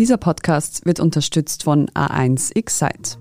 Dieser 0.00 0.16
Podcast 0.16 0.86
wird 0.86 0.98
unterstützt 0.98 1.64
von 1.64 1.90
A1 1.90 2.56
Excite. 2.56 3.18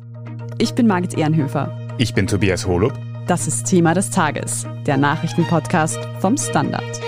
Ich 0.60 0.76
bin 0.76 0.88
Margit 0.88 1.14
Ehrenhöfer. 1.18 1.78
Ich 1.98 2.14
bin 2.14 2.26
Tobias 2.26 2.66
Holub. 2.66 2.94
Das 3.28 3.48
ist 3.48 3.66
Thema 3.66 3.94
des 3.94 4.12
Tages, 4.12 4.66
der 4.86 4.96
Nachrichtenpodcast 4.96 6.00
vom 6.22 6.38
Standard. 6.38 7.02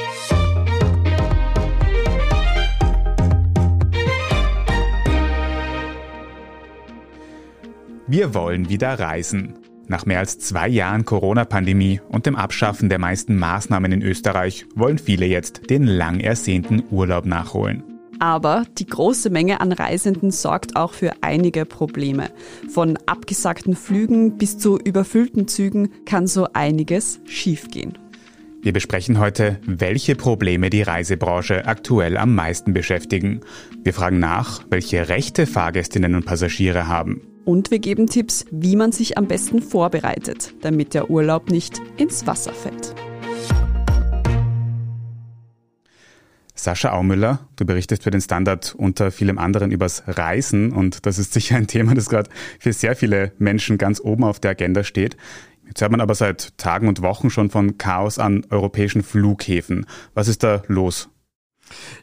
Wir 8.08 8.34
wollen 8.34 8.68
wieder 8.68 9.00
reisen. 9.00 9.54
Nach 9.88 10.06
mehr 10.06 10.20
als 10.20 10.38
zwei 10.40 10.68
Jahren 10.68 11.06
Corona-Pandemie 11.06 12.02
und 12.10 12.26
dem 12.26 12.36
Abschaffen 12.36 12.90
der 12.90 13.00
meisten 13.00 13.38
Maßnahmen 13.38 13.94
in 13.94 14.02
Österreich 14.02 14.66
wollen 14.76 14.98
viele 14.98 15.28
jetzt 15.28 15.70
den 15.70 15.86
lang 15.86 16.20
ersehnten 16.20 16.84
Urlaub 16.92 17.26
nachholen. 17.26 17.91
Aber 18.22 18.66
die 18.78 18.86
große 18.86 19.32
Menge 19.32 19.62
an 19.62 19.72
Reisenden 19.72 20.30
sorgt 20.30 20.76
auch 20.76 20.94
für 20.94 21.12
einige 21.22 21.66
Probleme. 21.66 22.30
Von 22.70 23.00
abgesagten 23.08 23.76
Flügen 23.76 24.38
bis 24.38 24.60
zu 24.60 24.78
überfüllten 24.78 25.48
Zügen 25.48 25.90
kann 26.06 26.28
so 26.28 26.48
einiges 26.54 27.20
schiefgehen. 27.26 27.98
Wir 28.62 28.74
besprechen 28.74 29.18
heute, 29.18 29.60
welche 29.66 30.16
Probleme 30.16 30.70
die 30.70 30.84
Reisebranche 30.84 31.66
aktuell 31.66 32.16
am 32.16 32.36
meisten 32.36 32.74
beschäftigen. 32.74 33.42
Wir 33.84 33.92
fragen 33.92 34.20
nach, 34.20 34.62
welche 34.70 35.10
Rechte 35.10 35.48
Fahrgästinnen 35.48 36.14
und 36.14 36.24
Passagiere 36.24 36.88
haben. 36.88 37.24
Und 37.44 37.72
wir 37.72 37.80
geben 37.80 38.06
Tipps, 38.06 38.46
wie 38.52 38.76
man 38.76 38.92
sich 38.92 39.18
am 39.18 39.28
besten 39.28 39.64
vorbereitet, 39.64 40.54
damit 40.62 40.94
der 40.94 41.10
Urlaub 41.10 41.50
nicht 41.50 41.82
ins 41.98 42.28
Wasser 42.28 42.54
fällt. 42.54 42.94
Sascha 46.62 46.92
Aumüller, 46.92 47.40
du 47.56 47.66
berichtest 47.66 48.04
für 48.04 48.12
den 48.12 48.22
Standard 48.22 48.76
unter 48.78 49.10
vielem 49.10 49.40
anderen 49.40 49.72
übers 49.72 50.04
Reisen 50.06 50.72
und 50.72 51.08
das 51.08 51.18
ist 51.18 51.34
sicher 51.34 51.56
ein 51.56 51.66
Thema, 51.68 51.96
das 51.96 52.08
gerade 52.08 52.30
für 52.60 52.72
sehr 52.72 52.96
viele 52.96 53.32
Menschen 53.40 53.80
ganz 53.80 54.00
oben 54.00 54.24
auf 54.24 54.40
der 54.40 54.52
Agenda 54.52 54.84
steht. 54.84 55.18
Jetzt 55.66 55.82
hört 55.82 55.92
man 55.92 56.02
aber 56.02 56.14
seit 56.14 56.56
Tagen 56.60 56.88
und 56.88 57.02
Wochen 57.02 57.32
schon 57.32 57.50
von 57.50 57.80
Chaos 57.80 58.20
an 58.20 58.46
europäischen 58.52 59.02
Flughäfen. 59.02 59.88
Was 60.14 60.28
ist 60.28 60.44
da 60.44 60.62
los? 60.68 61.10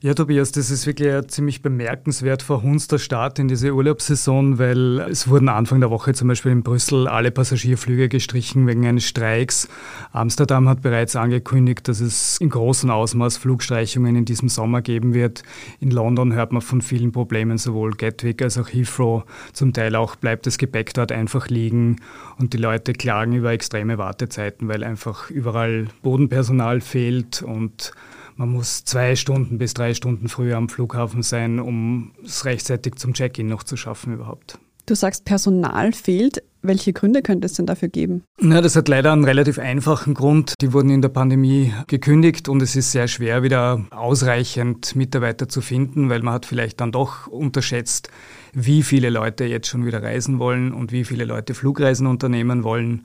Ja, 0.00 0.14
Tobias, 0.14 0.52
das 0.52 0.70
ist 0.70 0.86
wirklich 0.86 1.12
ein 1.12 1.28
ziemlich 1.28 1.62
bemerkenswert 1.62 2.42
verhunzter 2.42 2.98
Start 2.98 3.38
in 3.38 3.48
diese 3.48 3.74
Urlaubssaison, 3.74 4.58
weil 4.58 5.00
es 5.00 5.28
wurden 5.28 5.48
Anfang 5.48 5.80
der 5.80 5.90
Woche 5.90 6.14
zum 6.14 6.28
Beispiel 6.28 6.52
in 6.52 6.62
Brüssel 6.62 7.08
alle 7.08 7.30
Passagierflüge 7.30 8.08
gestrichen 8.08 8.66
wegen 8.66 8.86
eines 8.86 9.04
Streiks. 9.04 9.68
Amsterdam 10.12 10.68
hat 10.68 10.82
bereits 10.82 11.16
angekündigt, 11.16 11.88
dass 11.88 12.00
es 12.00 12.38
in 12.38 12.50
großem 12.50 12.90
Ausmaß 12.90 13.36
Flugstreichungen 13.36 14.16
in 14.16 14.24
diesem 14.24 14.48
Sommer 14.48 14.82
geben 14.82 15.14
wird. 15.14 15.42
In 15.80 15.90
London 15.90 16.32
hört 16.32 16.52
man 16.52 16.62
von 16.62 16.82
vielen 16.82 17.12
Problemen, 17.12 17.58
sowohl 17.58 17.92
Gatwick 17.92 18.42
als 18.42 18.58
auch 18.58 18.68
Heathrow. 18.68 19.24
Zum 19.52 19.72
Teil 19.72 19.96
auch 19.96 20.16
bleibt 20.16 20.46
das 20.46 20.58
Gepäck 20.58 20.94
dort 20.94 21.12
einfach 21.12 21.48
liegen 21.48 21.96
und 22.38 22.52
die 22.52 22.58
Leute 22.58 22.92
klagen 22.92 23.32
über 23.34 23.52
extreme 23.52 23.98
Wartezeiten, 23.98 24.68
weil 24.68 24.84
einfach 24.84 25.30
überall 25.30 25.86
Bodenpersonal 26.02 26.80
fehlt 26.80 27.42
und 27.42 27.92
man 28.38 28.50
muss 28.50 28.84
zwei 28.84 29.16
Stunden 29.16 29.58
bis 29.58 29.74
drei 29.74 29.94
Stunden 29.94 30.28
früher 30.28 30.56
am 30.56 30.68
Flughafen 30.68 31.22
sein, 31.22 31.58
um 31.58 32.12
es 32.24 32.44
rechtzeitig 32.44 32.94
zum 32.94 33.12
Check-in 33.12 33.48
noch 33.48 33.64
zu 33.64 33.76
schaffen 33.76 34.14
überhaupt. 34.14 34.58
Du 34.86 34.94
sagst, 34.94 35.26
Personal 35.26 35.92
fehlt. 35.92 36.42
Welche 36.62 36.92
Gründe 36.92 37.22
könnte 37.22 37.46
es 37.46 37.52
denn 37.54 37.66
dafür 37.66 37.88
geben? 37.88 38.24
Na, 38.40 38.60
das 38.60 38.74
hat 38.74 38.88
leider 38.88 39.12
einen 39.12 39.24
relativ 39.24 39.58
einfachen 39.58 40.14
Grund. 40.14 40.54
Die 40.60 40.72
wurden 40.72 40.90
in 40.90 41.02
der 41.02 41.08
Pandemie 41.08 41.72
gekündigt 41.88 42.48
und 42.48 42.62
es 42.62 42.74
ist 42.74 42.92
sehr 42.92 43.06
schwer, 43.06 43.42
wieder 43.42 43.84
ausreichend 43.90 44.96
Mitarbeiter 44.96 45.48
zu 45.48 45.60
finden, 45.60 46.08
weil 46.08 46.22
man 46.22 46.34
hat 46.34 46.46
vielleicht 46.46 46.80
dann 46.80 46.90
doch 46.90 47.26
unterschätzt, 47.26 48.10
wie 48.54 48.82
viele 48.82 49.10
Leute 49.10 49.44
jetzt 49.44 49.68
schon 49.68 49.84
wieder 49.84 50.02
reisen 50.02 50.38
wollen 50.38 50.72
und 50.72 50.90
wie 50.90 51.04
viele 51.04 51.24
Leute 51.24 51.54
Flugreisen 51.54 52.06
unternehmen 52.06 52.64
wollen. 52.64 53.04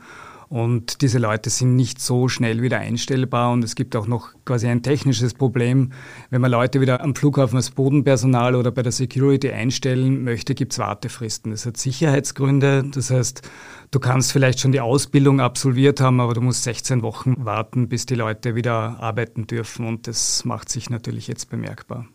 Und 0.54 1.02
diese 1.02 1.18
Leute 1.18 1.50
sind 1.50 1.76
nicht 1.76 2.00
so 2.00 2.28
schnell 2.28 2.62
wieder 2.62 2.78
einstellbar. 2.78 3.52
Und 3.52 3.64
es 3.64 3.74
gibt 3.74 3.96
auch 3.96 4.06
noch 4.06 4.36
quasi 4.46 4.68
ein 4.68 4.84
technisches 4.84 5.34
Problem. 5.34 5.94
Wenn 6.30 6.42
man 6.42 6.52
Leute 6.52 6.80
wieder 6.80 7.02
am 7.02 7.16
Flughafen 7.16 7.56
als 7.56 7.72
Bodenpersonal 7.72 8.54
oder 8.54 8.70
bei 8.70 8.84
der 8.84 8.92
Security 8.92 9.50
einstellen 9.50 10.24
möchte, 10.24 10.54
gibt 10.54 10.74
es 10.74 10.78
Wartefristen. 10.78 11.50
Das 11.50 11.66
hat 11.66 11.78
Sicherheitsgründe. 11.78 12.84
Das 12.94 13.10
heißt, 13.10 13.42
du 13.90 14.00
kannst 14.00 14.32
vielleicht 14.32 14.60
schon 14.60 14.72
die 14.72 14.80
Ausbildung 14.80 15.40
absolviert 15.42 16.00
haben, 16.00 16.20
aber 16.20 16.36
du 16.36 16.42
musst 16.42 16.62
16 16.66 17.02
Wochen 17.02 17.34
warten, 17.44 17.90
bis 17.90 18.06
die 18.06 18.14
Leute 18.14 18.54
wieder 18.54 19.00
arbeiten 19.00 19.48
dürfen. 19.48 19.88
Und 19.88 20.06
das 20.06 20.46
macht 20.46 20.70
sich 20.70 20.92
natürlich 20.92 21.28
jetzt 21.28 21.50
bemerkbar. 21.50 22.06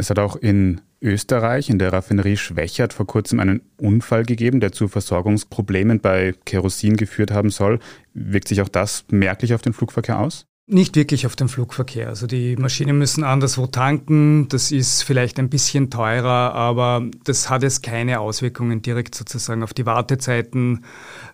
Es 0.00 0.08
hat 0.08 0.18
auch 0.18 0.36
in 0.36 0.80
Österreich 1.02 1.68
in 1.68 1.78
der 1.78 1.92
Raffinerie 1.92 2.38
Schwächert 2.38 2.94
vor 2.94 3.06
kurzem 3.06 3.38
einen 3.38 3.60
Unfall 3.76 4.24
gegeben, 4.24 4.60
der 4.60 4.72
zu 4.72 4.88
Versorgungsproblemen 4.88 6.00
bei 6.00 6.34
Kerosin 6.46 6.96
geführt 6.96 7.30
haben 7.30 7.50
soll. 7.50 7.80
Wirkt 8.14 8.48
sich 8.48 8.62
auch 8.62 8.68
das 8.70 9.04
merklich 9.10 9.52
auf 9.52 9.60
den 9.60 9.74
Flugverkehr 9.74 10.18
aus? 10.18 10.46
Nicht 10.72 10.94
wirklich 10.94 11.26
auf 11.26 11.34
den 11.34 11.48
Flugverkehr. 11.48 12.06
Also 12.06 12.28
die 12.28 12.54
Maschinen 12.54 12.96
müssen 12.96 13.24
anderswo 13.24 13.66
tanken. 13.66 14.48
Das 14.48 14.70
ist 14.70 15.02
vielleicht 15.02 15.40
ein 15.40 15.50
bisschen 15.50 15.90
teurer, 15.90 16.54
aber 16.54 17.04
das 17.24 17.50
hat 17.50 17.64
jetzt 17.64 17.82
keine 17.82 18.20
Auswirkungen 18.20 18.80
direkt 18.80 19.16
sozusagen 19.16 19.64
auf 19.64 19.74
die 19.74 19.84
Wartezeiten. 19.84 20.84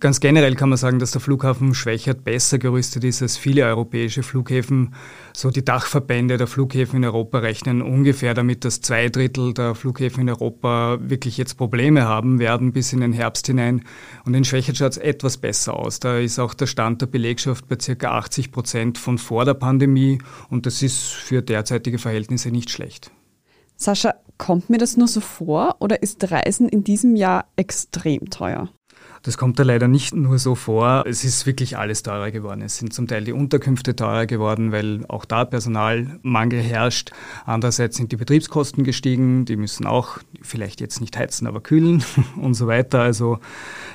Ganz 0.01 0.21
generell 0.21 0.55
kann 0.55 0.71
man 0.71 0.79
sagen, 0.79 0.99
dass 0.99 1.11
der 1.11 1.21
Flughafen 1.21 1.75
Schwächert 1.75 2.25
besser 2.25 2.59
gerüstet 2.59 3.05
ist 3.05 3.21
als 3.21 3.37
viele 3.37 3.65
europäische 3.65 4.23
Flughäfen. 4.23 4.95
So 5.37 5.51
die 5.51 5.63
Dachverbände 5.63 6.39
der 6.39 6.47
Flughäfen 6.47 6.97
in 6.97 7.05
Europa 7.05 7.41
rechnen 7.41 7.83
ungefähr 7.83 8.33
damit, 8.33 8.65
dass 8.65 8.81
zwei 8.81 9.11
Drittel 9.11 9.53
der 9.53 9.75
Flughäfen 9.75 10.23
in 10.23 10.31
Europa 10.31 10.97
wirklich 10.99 11.37
jetzt 11.37 11.59
Probleme 11.59 12.07
haben 12.07 12.39
werden 12.39 12.73
bis 12.73 12.95
in 12.95 13.03
den 13.03 13.13
Herbst 13.13 13.47
hinein. 13.47 13.85
Und 14.25 14.33
in 14.33 14.47
Schwächert 14.47 14.79
schaut 14.79 14.93
es 14.93 14.97
etwas 14.97 15.37
besser 15.37 15.75
aus. 15.75 16.01
Da 16.01 16.17
ist 16.17 16.39
auch 16.39 16.55
der 16.55 16.67
Stand 16.67 17.03
der 17.03 17.07
Belegschaft 17.09 17.69
bei 17.69 17.77
circa 17.79 18.13
80 18.13 18.51
Prozent 18.51 18.97
von 18.97 19.19
vor 19.19 19.45
der 19.45 19.53
Pandemie 19.53 20.21
und 20.49 20.65
das 20.65 20.81
ist 20.81 21.03
für 21.13 21.43
derzeitige 21.43 21.99
Verhältnisse 21.99 22.51
nicht 22.51 22.71
schlecht. 22.71 23.11
Sascha, 23.77 24.15
kommt 24.39 24.71
mir 24.71 24.79
das 24.79 24.97
nur 24.97 25.07
so 25.07 25.21
vor 25.21 25.77
oder 25.81 26.03
ist 26.03 26.31
Reisen 26.31 26.67
in 26.67 26.83
diesem 26.83 27.15
Jahr 27.15 27.45
extrem 27.57 28.31
teuer? 28.31 28.71
Das 29.27 29.37
kommt 29.37 29.59
da 29.59 29.65
leider 29.65 29.89
nicht 29.89 30.15
nur 30.15 30.39
so 30.39 30.55
vor. 30.55 31.03
Es 31.05 31.25
ist 31.25 31.47
wirklich 31.47 31.77
alles 31.77 32.05
teurer 32.05 32.31
geworden. 32.31 32.63
Es 32.63 32.79
sind 32.79 32.93
zum 32.93 33.09
Teil 33.09 33.25
die 33.25 33.33
Unterkünfte 33.33 33.97
teurer 33.97 34.25
geworden, 34.25 34.71
weil 34.71 35.05
auch 35.09 35.25
da 35.25 35.45
Personalmangel 35.45 36.61
herrscht. 36.61 37.11
Andererseits 37.45 37.97
sind 37.97 38.13
die 38.13 38.17
Betriebskosten 38.17 38.85
gestiegen. 38.85 39.45
Die 39.45 39.57
müssen 39.57 39.85
auch 39.85 40.19
vielleicht 40.43 40.81
jetzt 40.81 41.01
nicht 41.01 41.19
heizen, 41.19 41.49
aber 41.49 41.61
kühlen 41.61 42.05
und 42.41 42.55
so 42.55 42.69
weiter. 42.69 43.01
Also 43.01 43.41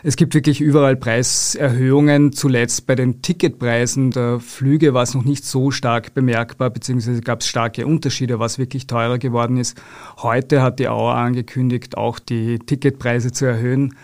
es 0.04 0.18
gibt 0.18 0.34
wirklich 0.34 0.60
überall 0.60 0.98
Preiserhöhungen. 0.98 2.34
Zuletzt 2.34 2.86
bei 2.86 2.96
den 2.96 3.22
Ticketpreisen 3.22 4.12
der 4.12 4.42
Flüge 4.42 4.94
war 4.94 5.04
es 5.04 5.14
noch 5.14 5.24
nicht 5.24 5.46
so 5.46 5.72
stark 5.72 6.14
bemerkbar, 6.14 6.72
beziehungsweise 6.72 7.22
gab 7.22 7.40
es 7.40 7.48
starke 7.48 7.88
Unterschiede, 7.88 8.40
was 8.40 8.60
wirklich 8.60 8.86
teurer 8.86 9.18
geworden 9.18 9.56
ist. 9.56 9.82
Heute 10.18 10.62
hat 10.62 10.80
die 10.80 10.90
Auer 10.90 11.16
angekündigt, 11.16 11.96
auch 11.96 12.20
die 12.20 12.60
Ticketpreise 12.60 13.32
zu 13.32 13.46
erhöhen 13.46 13.96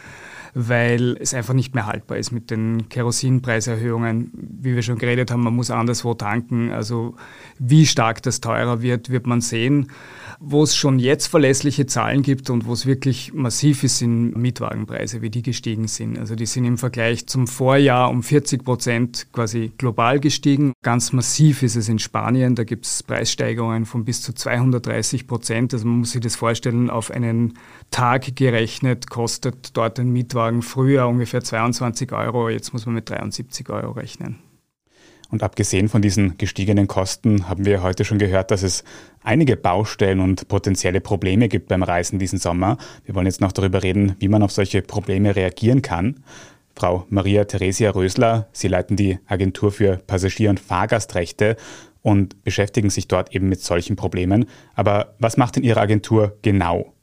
weil 0.60 1.18
es 1.20 1.36
einfach 1.36 1.54
nicht 1.54 1.76
mehr 1.76 1.86
haltbar 1.86 2.18
ist 2.18 2.32
mit 2.32 2.50
den 2.50 2.90
Kerosinpreiserhöhungen. 2.90 4.32
Wie 4.34 4.74
wir 4.74 4.82
schon 4.82 4.98
geredet 4.98 5.30
haben, 5.30 5.44
man 5.44 5.56
muss 5.56 5.70
anderswo 5.70 6.16
tanken. 6.16 6.72
Also 6.72 7.16
wie 7.60 7.86
stark 7.86 8.24
das 8.24 8.42
teurer 8.42 8.82
wird, 8.82 9.12
wird 9.12 9.28
man 9.28 9.42
sehen. 9.42 9.92
Wo 10.40 10.64
es 10.64 10.76
schon 10.76 11.00
jetzt 11.00 11.28
verlässliche 11.28 11.88
Zahlen 11.88 12.22
gibt 12.22 12.50
und 12.50 12.66
wo 12.66 12.74
es 12.74 12.86
wirklich 12.86 13.34
massiv 13.34 13.84
ist, 13.84 13.98
sind 13.98 14.36
Mietwagenpreise, 14.36 15.22
wie 15.22 15.30
die 15.30 15.42
gestiegen 15.42 15.88
sind. 15.88 16.20
Also 16.20 16.36
die 16.36 16.46
sind 16.46 16.66
im 16.66 16.78
Vergleich 16.78 17.28
zum 17.28 17.48
Vorjahr 17.48 18.10
um 18.10 18.22
40 18.22 18.64
Prozent 18.64 19.28
quasi 19.32 19.72
global 19.78 20.20
gestiegen. 20.20 20.74
Ganz 20.84 21.12
massiv 21.12 21.64
ist 21.64 21.76
es 21.76 21.90
in 21.90 22.00
Spanien. 22.00 22.56
Da 22.56 22.64
gibt 22.64 22.86
es 22.86 23.02
Preissteigerungen 23.02 23.86
von 23.86 24.06
bis 24.06 24.22
zu 24.22 24.34
230 24.34 25.28
Prozent. 25.28 25.74
Also 25.74 25.88
man 25.88 26.00
muss 26.00 26.12
sich 26.12 26.22
das 26.22 26.36
vorstellen, 26.36 26.90
auf 26.90 27.10
einen 27.10 27.58
Tag 27.90 28.36
gerechnet 28.36 29.10
kostet 29.10 29.76
dort 29.76 30.00
ein 30.00 30.12
Mietwagen 30.12 30.62
früher 30.62 31.08
ungefähr 31.08 31.44
22 31.44 32.12
Euro. 32.12 32.50
Jetzt 32.50 32.74
muss 32.74 32.86
man 32.86 32.96
mit 32.96 33.10
73 33.10 33.70
Euro 33.70 33.92
rechnen. 33.92 34.47
Und 35.30 35.44
abgesehen 35.44 35.90
von 35.90 36.02
diesen 36.02 36.38
gestiegenen 36.38 36.88
Kosten 36.88 37.50
haben 37.50 37.66
wir 37.66 37.84
heute 37.84 38.06
schon 38.06 38.18
gehört, 38.18 38.52
dass 38.52 38.64
es 38.64 38.84
einige 39.24 39.58
Baustellen 39.58 40.22
und 40.22 40.48
potenzielle 40.48 41.02
Probleme 41.02 41.50
gibt 41.50 41.68
beim 41.68 41.84
Reisen 41.84 42.18
diesen 42.18 42.40
Sommer. 42.40 42.78
Wir 43.06 43.14
wollen 43.14 43.26
jetzt 43.26 43.42
noch 43.42 43.52
darüber 43.52 43.84
reden, 43.84 44.16
wie 44.20 44.30
man 44.30 44.42
auf 44.42 44.52
solche 44.52 44.82
Probleme 44.82 45.36
reagieren 45.36 45.82
kann. 45.82 46.24
Frau 46.76 47.06
Maria 47.10 47.44
Theresia 47.44 47.90
Rösler, 47.90 48.48
Sie 48.52 48.68
leiten 48.68 48.96
die 48.96 49.20
Agentur 49.26 49.72
für 49.72 49.98
Passagier- 49.98 50.52
und 50.52 50.60
Fahrgastrechte 50.60 51.58
und 52.04 52.44
beschäftigen 52.44 52.90
sich 52.90 53.08
dort 53.08 53.36
eben 53.36 53.50
mit 53.50 53.62
solchen 53.62 53.96
Problemen. 53.96 54.46
Aber 54.76 55.16
was 55.20 55.36
macht 55.36 55.56
denn 55.56 55.64
Ihre 55.64 55.82
Agentur 55.82 56.38
genau? 56.42 56.94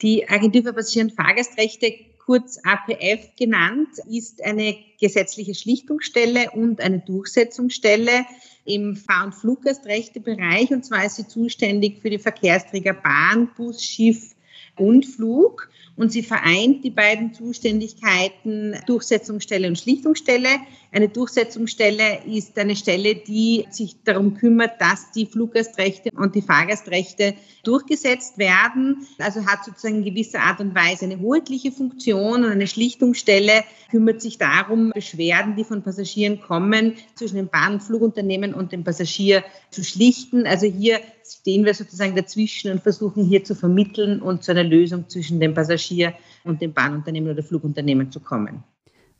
Die 0.00 0.28
Agentur 0.28 0.62
für 0.62 0.72
Passagier- 0.72 1.02
und 1.02 1.12
Fahrgastrechte 1.12 1.92
kurz 2.28 2.60
APF 2.62 3.34
genannt, 3.38 3.88
ist 4.06 4.44
eine 4.44 4.76
gesetzliche 5.00 5.54
Schlichtungsstelle 5.54 6.50
und 6.50 6.78
eine 6.78 6.98
Durchsetzungsstelle 6.98 8.26
im 8.66 8.96
Fahr- 8.96 9.24
und 9.24 9.34
Fluggastrechtebereich. 9.34 10.70
Und 10.70 10.84
zwar 10.84 11.06
ist 11.06 11.16
sie 11.16 11.26
zuständig 11.26 12.02
für 12.02 12.10
die 12.10 12.18
Verkehrsträger 12.18 12.92
Bahn, 12.92 13.48
Bus, 13.56 13.82
Schiff, 13.82 14.34
und 14.78 15.06
Flug 15.06 15.68
und 15.98 16.12
sie 16.12 16.22
vereint 16.22 16.84
die 16.84 16.90
beiden 16.90 17.34
Zuständigkeiten 17.34 18.76
Durchsetzungsstelle 18.86 19.66
und 19.66 19.78
Schlichtungsstelle. 19.78 20.48
Eine 20.92 21.08
Durchsetzungsstelle 21.08 22.20
ist 22.24 22.56
eine 22.56 22.76
Stelle, 22.76 23.16
die 23.16 23.66
sich 23.70 23.96
darum 24.04 24.34
kümmert, 24.34 24.80
dass 24.80 25.10
die 25.10 25.26
Fluggastrechte 25.26 26.10
und 26.16 26.36
die 26.36 26.42
Fahrgastrechte 26.42 27.34
durchgesetzt 27.64 28.38
werden. 28.38 29.06
Also 29.18 29.44
hat 29.44 29.64
sozusagen 29.64 29.96
in 29.96 30.04
gewisser 30.04 30.40
Art 30.40 30.60
und 30.60 30.74
Weise 30.74 31.04
eine 31.04 31.18
hoheitliche 31.18 31.72
Funktion 31.72 32.44
und 32.44 32.50
eine 32.50 32.68
Schlichtungsstelle 32.68 33.64
kümmert 33.90 34.22
sich 34.22 34.38
darum, 34.38 34.92
Beschwerden, 34.94 35.56
die 35.56 35.64
von 35.64 35.82
Passagieren 35.82 36.40
kommen, 36.40 36.94
zwischen 37.16 37.36
dem 37.36 37.48
Bahn- 37.48 37.74
und 37.74 37.82
Flugunternehmen 37.82 38.54
und 38.54 38.70
dem 38.70 38.84
Passagier 38.84 39.42
zu 39.70 39.82
schlichten. 39.82 40.46
Also 40.46 40.66
hier 40.66 41.00
stehen 41.34 41.64
wir 41.64 41.74
sozusagen 41.74 42.16
dazwischen 42.16 42.70
und 42.72 42.82
versuchen 42.82 43.24
hier 43.24 43.44
zu 43.44 43.54
vermitteln 43.54 44.20
und 44.20 44.42
zu 44.42 44.52
einer 44.52 44.64
Lösung 44.64 45.08
zwischen 45.08 45.40
dem 45.40 45.54
Passagier 45.54 46.14
und 46.44 46.60
dem 46.60 46.72
Bahnunternehmen 46.72 47.30
oder 47.30 47.42
Flugunternehmen 47.42 48.10
zu 48.10 48.20
kommen. 48.20 48.64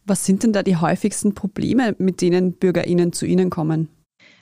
Was 0.04 0.24
sind 0.24 0.42
denn 0.42 0.52
da 0.52 0.62
die 0.62 0.76
häufigsten 0.76 1.34
Probleme, 1.34 1.94
mit 1.98 2.22
denen 2.22 2.54
BürgerInnen 2.54 3.12
zu 3.12 3.26
Ihnen 3.26 3.50
kommen? 3.50 3.88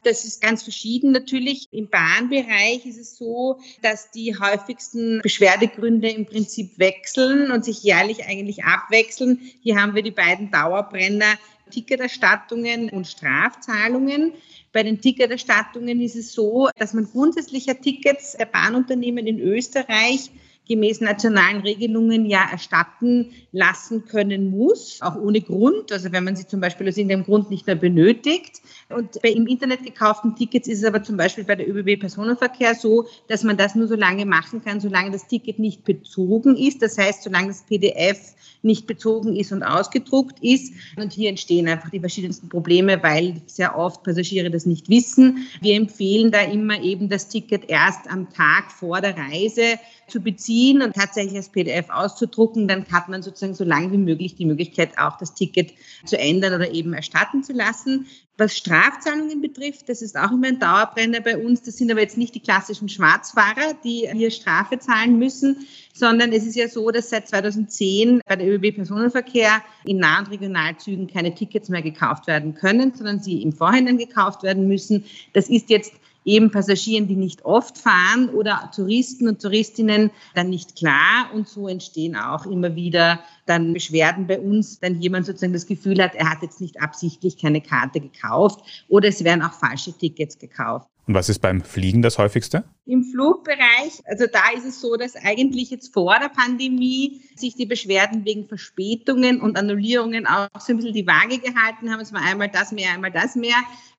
Das 0.04 0.24
ist 0.24 0.40
ganz 0.40 0.62
verschieden 0.62 1.10
natürlich. 1.10 1.66
Im 1.72 1.88
Bahnbereich 1.88 2.86
ist 2.86 2.98
es 2.98 3.16
so, 3.16 3.58
dass 3.82 4.12
die 4.12 4.38
häufigsten 4.38 5.20
Beschwerdegründe 5.20 6.08
im 6.08 6.26
Prinzip 6.26 6.78
wechseln 6.78 7.50
und 7.50 7.64
sich 7.64 7.82
jährlich 7.82 8.24
eigentlich 8.24 8.62
abwechseln. 8.62 9.40
Hier 9.60 9.82
haben 9.82 9.96
wir 9.96 10.02
die 10.02 10.12
beiden 10.12 10.52
Dauerbrenner 10.52 11.34
Ticketerstattungen 11.70 12.90
und 12.90 13.06
Strafzahlungen. 13.06 14.32
Bei 14.72 14.82
den 14.82 15.00
Ticketerstattungen 15.00 16.00
ist 16.00 16.16
es 16.16 16.32
so, 16.32 16.68
dass 16.76 16.92
man 16.94 17.04
grundsätzlich 17.10 17.66
Tickets 17.66 18.36
der 18.36 18.46
Bahnunternehmen 18.46 19.26
in 19.26 19.40
Österreich 19.40 20.30
gemäß 20.68 21.00
nationalen 21.00 21.60
Regelungen 21.60 22.26
ja 22.26 22.48
erstatten 22.50 23.32
lassen 23.52 24.04
können 24.06 24.50
muss, 24.50 25.00
auch 25.00 25.16
ohne 25.16 25.40
Grund. 25.40 25.92
Also 25.92 26.12
wenn 26.12 26.24
man 26.24 26.36
sie 26.36 26.46
zum 26.46 26.60
Beispiel 26.60 26.88
aus 26.88 26.96
irgendeinem 26.96 27.24
Grund 27.24 27.50
nicht 27.50 27.66
mehr 27.66 27.76
benötigt. 27.76 28.60
Und 28.88 29.20
bei 29.22 29.30
im 29.30 29.46
Internet 29.46 29.84
gekauften 29.84 30.34
Tickets 30.34 30.68
ist 30.68 30.80
es 30.80 30.84
aber 30.84 31.02
zum 31.02 31.16
Beispiel 31.16 31.44
bei 31.44 31.54
der 31.54 31.68
ÖBB 31.68 32.00
Personenverkehr 32.00 32.74
so, 32.74 33.06
dass 33.28 33.44
man 33.44 33.56
das 33.56 33.74
nur 33.74 33.86
so 33.86 33.94
lange 33.94 34.26
machen 34.26 34.62
kann, 34.62 34.80
solange 34.80 35.12
das 35.12 35.28
Ticket 35.28 35.58
nicht 35.58 35.84
bezogen 35.84 36.56
ist. 36.56 36.82
Das 36.82 36.98
heißt, 36.98 37.22
solange 37.22 37.48
das 37.48 37.62
PDF 37.62 38.34
nicht 38.62 38.86
bezogen 38.86 39.36
ist 39.36 39.52
und 39.52 39.62
ausgedruckt 39.62 40.42
ist. 40.42 40.72
Und 40.96 41.12
hier 41.12 41.28
entstehen 41.28 41.68
einfach 41.68 41.90
die 41.90 42.00
verschiedensten 42.00 42.48
Probleme, 42.48 43.02
weil 43.02 43.40
sehr 43.46 43.78
oft 43.78 44.02
Passagiere 44.02 44.50
das 44.50 44.66
nicht 44.66 44.88
wissen. 44.88 45.46
Wir 45.60 45.76
empfehlen 45.76 46.32
da 46.32 46.40
immer 46.40 46.82
eben 46.82 47.08
das 47.08 47.28
Ticket 47.28 47.68
erst 47.68 48.08
am 48.10 48.30
Tag 48.30 48.72
vor 48.72 49.00
der 49.00 49.16
Reise 49.16 49.78
zu 50.08 50.20
beziehen 50.20 50.55
und 50.82 50.94
tatsächlich 50.94 51.36
als 51.36 51.50
PDF 51.50 51.90
auszudrucken, 51.90 52.66
dann 52.66 52.86
hat 52.90 53.08
man 53.08 53.22
sozusagen 53.22 53.54
so 53.54 53.64
lange 53.64 53.92
wie 53.92 53.98
möglich 53.98 54.36
die 54.36 54.46
Möglichkeit, 54.46 54.98
auch 54.98 55.18
das 55.18 55.34
Ticket 55.34 55.72
zu 56.04 56.18
ändern 56.18 56.54
oder 56.54 56.72
eben 56.72 56.92
erstatten 56.92 57.42
zu 57.42 57.52
lassen. 57.52 58.06
Was 58.38 58.56
Strafzahlungen 58.56 59.40
betrifft, 59.40 59.88
das 59.88 60.02
ist 60.02 60.16
auch 60.16 60.30
immer 60.30 60.48
ein 60.48 60.58
Dauerbrenner 60.58 61.20
bei 61.20 61.38
uns. 61.38 61.62
Das 61.62 61.76
sind 61.78 61.90
aber 61.90 62.00
jetzt 62.00 62.18
nicht 62.18 62.34
die 62.34 62.40
klassischen 62.40 62.88
Schwarzfahrer, 62.88 63.74
die 63.82 64.08
hier 64.12 64.30
Strafe 64.30 64.78
zahlen 64.78 65.18
müssen, 65.18 65.66
sondern 65.94 66.32
es 66.32 66.46
ist 66.46 66.56
ja 66.56 66.68
so, 66.68 66.90
dass 66.90 67.10
seit 67.10 67.28
2010 67.28 68.20
bei 68.26 68.36
der 68.36 68.48
ÖBB 68.48 68.76
Personenverkehr 68.76 69.62
in 69.84 69.98
Nah- 69.98 70.18
und 70.18 70.30
Regionalzügen 70.30 71.06
keine 71.06 71.34
Tickets 71.34 71.70
mehr 71.70 71.82
gekauft 71.82 72.26
werden 72.26 72.54
können, 72.54 72.94
sondern 72.94 73.20
sie 73.20 73.42
im 73.42 73.52
Vorhinein 73.52 73.96
gekauft 73.96 74.42
werden 74.42 74.68
müssen. 74.68 75.04
Das 75.32 75.48
ist 75.48 75.70
jetzt 75.70 75.92
eben 76.26 76.50
Passagieren, 76.50 77.08
die 77.08 77.16
nicht 77.16 77.44
oft 77.44 77.78
fahren 77.78 78.28
oder 78.28 78.70
Touristen 78.74 79.28
und 79.28 79.40
Touristinnen 79.40 80.10
dann 80.34 80.50
nicht 80.50 80.76
klar. 80.76 81.30
Und 81.32 81.48
so 81.48 81.68
entstehen 81.68 82.16
auch 82.16 82.44
immer 82.44 82.74
wieder 82.74 83.20
dann 83.46 83.72
Beschwerden 83.72 84.26
bei 84.26 84.38
uns, 84.40 84.82
wenn 84.82 85.00
jemand 85.00 85.24
sozusagen 85.24 85.52
das 85.52 85.66
Gefühl 85.66 86.02
hat, 86.02 86.14
er 86.14 86.28
hat 86.28 86.42
jetzt 86.42 86.60
nicht 86.60 86.82
absichtlich 86.82 87.38
keine 87.38 87.60
Karte 87.60 88.00
gekauft 88.00 88.60
oder 88.88 89.08
es 89.08 89.24
werden 89.24 89.42
auch 89.42 89.52
falsche 89.52 89.96
Tickets 89.96 90.38
gekauft. 90.38 90.88
Und 91.06 91.14
was 91.14 91.28
ist 91.28 91.38
beim 91.38 91.62
Fliegen 91.62 92.02
das 92.02 92.18
häufigste? 92.18 92.64
Im 92.84 93.04
Flugbereich, 93.04 94.02
also 94.06 94.26
da 94.26 94.50
ist 94.56 94.66
es 94.66 94.80
so, 94.80 94.96
dass 94.96 95.14
eigentlich 95.14 95.70
jetzt 95.70 95.94
vor 95.94 96.16
der 96.20 96.28
Pandemie 96.28 97.22
sich 97.36 97.54
die 97.54 97.66
Beschwerden 97.66 98.24
wegen 98.24 98.48
Verspätungen 98.48 99.40
und 99.40 99.56
Annullierungen 99.56 100.26
auch 100.26 100.48
so 100.58 100.72
ein 100.72 100.78
bisschen 100.78 100.94
die 100.94 101.06
Waage 101.06 101.38
gehalten 101.38 101.92
haben. 101.92 102.00
Es 102.00 102.12
war 102.12 102.22
einmal 102.22 102.48
das 102.48 102.72
mehr, 102.72 102.92
einmal 102.92 103.12
das 103.12 103.36
mehr. 103.36 103.54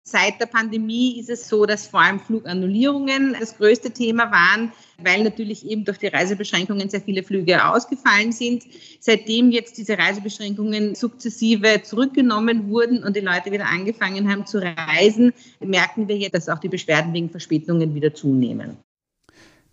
Seit 0.09 0.39
der 0.39 0.45
Pandemie 0.45 1.19
ist 1.19 1.29
es 1.29 1.49
so, 1.49 1.65
dass 1.65 1.85
vor 1.85 1.99
allem 1.99 2.21
Flugannullierungen 2.21 3.35
das 3.37 3.57
größte 3.57 3.91
Thema 3.91 4.31
waren, 4.31 4.71
weil 5.03 5.21
natürlich 5.25 5.69
eben 5.69 5.83
durch 5.83 5.97
die 5.97 6.07
Reisebeschränkungen 6.07 6.89
sehr 6.89 7.01
viele 7.01 7.23
Flüge 7.23 7.65
ausgefallen 7.65 8.31
sind. 8.31 8.63
Seitdem 9.01 9.51
jetzt 9.51 9.77
diese 9.77 9.97
Reisebeschränkungen 9.97 10.95
sukzessive 10.95 11.81
zurückgenommen 11.83 12.69
wurden 12.69 13.03
und 13.03 13.17
die 13.17 13.19
Leute 13.19 13.51
wieder 13.51 13.67
angefangen 13.67 14.31
haben 14.31 14.45
zu 14.45 14.59
reisen, 14.59 15.33
merken 15.59 16.07
wir 16.07 16.15
jetzt, 16.15 16.35
dass 16.35 16.47
auch 16.47 16.59
die 16.59 16.69
Beschwerden 16.69 17.11
wegen 17.11 17.29
Verspätungen 17.29 17.93
wieder 17.93 18.13
zunehmen. 18.13 18.77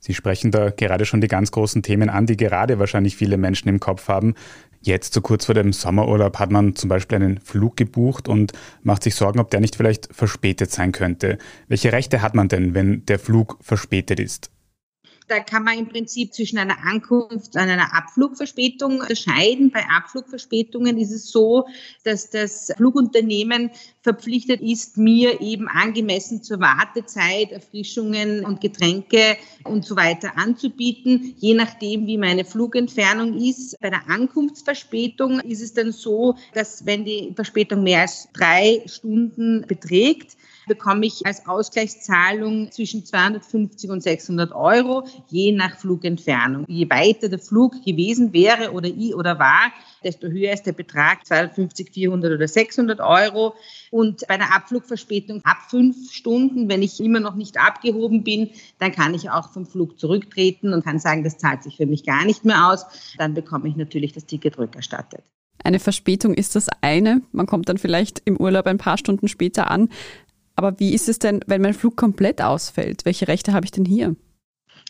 Sie 0.01 0.15
sprechen 0.15 0.51
da 0.51 0.69
gerade 0.71 1.07
schon 1.07 1.21
die 1.21 1.29
ganz 1.29 1.53
großen 1.53 1.83
Themen 1.83 2.11
an, 2.11 2.27
die 2.27 2.37
gerade 2.37 2.81
wahrscheinlich 2.81 3.17
viele 3.17 3.39
Menschen 3.39 3.69
im 3.69 3.79
Kopf 3.79 4.09
haben. 4.09 4.35
Jetzt, 4.87 5.15
so 5.15 5.23
kurz 5.23 5.47
vor 5.47 5.55
dem 5.55 5.73
Sommerurlaub, 5.73 6.39
hat 6.39 6.51
man 6.51 6.77
zum 6.77 6.91
Beispiel 6.91 7.17
einen 7.17 7.41
Flug 7.41 7.75
gebucht 7.79 8.29
und 8.29 8.53
macht 8.83 9.03
sich 9.03 9.15
Sorgen, 9.15 9.41
ob 9.41 9.51
der 9.51 9.61
nicht 9.61 9.77
vielleicht 9.77 10.15
verspätet 10.15 10.71
sein 10.71 10.93
könnte. 10.93 11.39
Welche 11.69 11.91
Rechte 11.91 12.21
hat 12.21 12.35
man 12.35 12.49
denn, 12.49 12.75
wenn 12.75 13.07
der 13.07 13.19
Flug 13.19 13.57
verspätet 13.63 14.21
ist? 14.21 14.51
Da 15.27 15.41
kann 15.41 15.65
man 15.65 15.79
im 15.79 15.89
Prinzip 15.89 16.35
zwischen 16.35 16.59
einer 16.59 16.85
Ankunft 16.85 17.55
und 17.55 17.57
einer 17.57 17.95
Abflugverspätung 17.95 19.01
unterscheiden. 19.01 19.71
Bei 19.71 19.83
Abflugverspätungen 19.89 20.99
ist 20.99 21.13
es 21.13 21.31
so, 21.31 21.67
dass 22.05 22.29
das 22.29 22.71
Flugunternehmen 22.77 23.71
verpflichtet 24.03 24.61
ist, 24.61 24.99
mir 24.99 25.41
eben 25.41 25.67
angemessen 25.67 26.43
zur 26.43 26.61
Wartezeit 26.61 27.53
Erfrischungen 27.53 28.45
und 28.45 28.61
Getränke 28.61 29.39
und 29.65 29.87
so 29.87 29.97
weiter 29.97 30.37
anzubieten, 30.37 31.35
je 31.39 31.55
nachdem, 31.55 32.07
wie 32.07 32.19
meine 32.19 32.45
Flugentfernung 32.45 33.39
ist. 33.39 33.81
Bei 33.81 33.89
der 33.89 34.09
Ankunftsverspätung 34.11 35.41
ist 35.41 35.63
es 35.63 35.73
dann 35.73 35.93
so, 35.93 36.37
dass 36.53 36.85
wenn 36.85 37.07
die 37.07 37.33
Verspätung 37.35 37.83
mehr 37.83 38.03
als 38.03 38.29
drei 38.35 38.83
Stunden 38.87 39.65
beträgt, 39.67 40.37
bekomme 40.67 41.07
ich 41.07 41.25
als 41.27 41.47
Ausgleichszahlung 41.47 42.71
zwischen 42.71 43.05
250 43.05 43.91
und 43.91 44.03
600 44.03 44.53
Euro, 44.53 45.07
je 45.29 45.53
nach 45.53 45.77
Flugentfernung. 45.77 46.65
Je 46.69 46.89
weiter 46.91 47.29
der 47.29 47.39
Flug 47.39 47.85
gewesen 47.85 48.33
wäre 48.33 48.73
oder 48.73 48.89
i 48.89 49.15
oder 49.15 49.39
war, 49.39 49.73
desto 50.03 50.29
höher 50.29 50.53
ist 50.53 50.65
der 50.65 50.73
Betrag 50.73 51.27
250, 51.27 51.91
400 51.91 52.33
oder 52.33 52.49
600 52.49 53.01
Euro. 53.01 53.55
Und 53.91 54.27
bei 54.29 54.35
einer 54.35 54.55
Abflugverspätung 54.55 55.41
ab 55.45 55.59
fünf 55.69 56.13
Stunden, 56.13 56.69
wenn 56.69 56.83
ich 56.83 57.01
immer 57.01 57.21
noch 57.21 57.35
nicht 57.35 57.59
abgehoben 57.59 58.25
bin, 58.25 58.51
dann 58.79 58.93
kann 58.93 59.15
ich 59.15 59.31
auch 59.31 59.53
vom 59.53 59.67
Flug 59.67 59.99
zurücktreten 59.99 60.73
und 60.73 60.85
kann 60.85 60.99
sagen, 60.99 61.25
das 61.25 61.39
zahlt 61.39 61.63
sich 61.63 61.77
für 61.77 61.87
mich 61.87 62.05
gar 62.05 62.25
nicht 62.25 62.45
mehr 62.45 62.71
aus. 62.71 62.87
Dann 63.19 63.35
bekomme 63.35 63.69
ich 63.69 63.77
natürlich 63.77 64.13
das 64.13 64.27
Ticket 64.27 64.59
rückerstattet. 64.59 65.23
Eine 65.65 65.79
Verspätung 65.79 66.35
ist 66.35 66.57
das 66.57 66.69
eine. 66.83 67.23
Man 67.33 67.47
kommt 67.47 67.71
dann 67.71 67.79
vielleicht 67.79 68.21
im 68.27 68.37
Urlaub 68.37 68.67
ein 68.67 68.77
paar 68.77 68.99
Stunden 68.99 69.29
später 69.29 69.71
an. 69.71 69.89
Aber 70.57 70.79
wie 70.79 70.95
ist 70.95 71.09
es 71.09 71.19
denn, 71.19 71.41
wenn 71.47 71.63
mein 71.63 71.75
Flug 71.75 71.97
komplett 71.97 72.41
ausfällt? 72.41 73.05
Welche 73.05 73.29
Rechte 73.29 73.53
habe 73.53 73.65
ich 73.65 73.73
denn 73.73 73.85
hier? 73.85 74.17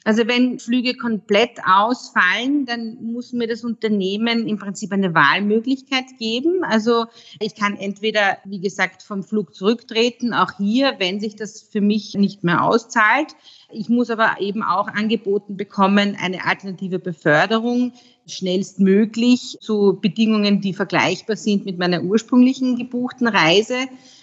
Also 0.07 0.27
wenn 0.29 0.59
Flüge 0.59 0.95
komplett 0.95 1.59
ausfallen, 1.65 2.67
dann 2.67 2.99
muss 3.01 3.33
mir 3.33 3.49
das 3.49 3.65
Unternehmen 3.65 4.47
im 4.47 4.59
Prinzip 4.59 4.93
eine 4.93 5.15
Wahlmöglichkeit 5.15 6.05
geben. 6.19 6.63
Also 6.63 7.07
ich 7.41 7.55
kann 7.55 7.77
entweder, 7.77 8.37
wie 8.45 8.61
gesagt, 8.61 9.03
vom 9.03 9.23
Flug 9.23 9.55
zurücktreten, 9.55 10.35
auch 10.35 10.59
hier, 10.59 10.97
wenn 10.99 11.21
sich 11.21 11.37
das 11.37 11.63
für 11.63 11.81
mich 11.81 12.13
nicht 12.15 12.45
mehr 12.45 12.63
auszahlt. 12.63 13.35
Ich 13.73 13.89
muss 13.89 14.11
aber 14.11 14.37
eben 14.41 14.63
auch 14.63 14.89
angeboten 14.89 15.57
bekommen, 15.57 16.19
eine 16.21 16.45
alternative 16.45 16.99
Beförderung 16.99 17.95
schnellstmöglich 18.27 19.59
zu 19.61 19.99
Bedingungen, 20.01 20.61
die 20.61 20.73
vergleichbar 20.73 21.37
sind 21.37 21.67
mit 21.67 21.79
meiner 21.79 22.03
ursprünglichen 22.03 22.77
gebuchten 22.77 23.27
Reise. 23.27 23.77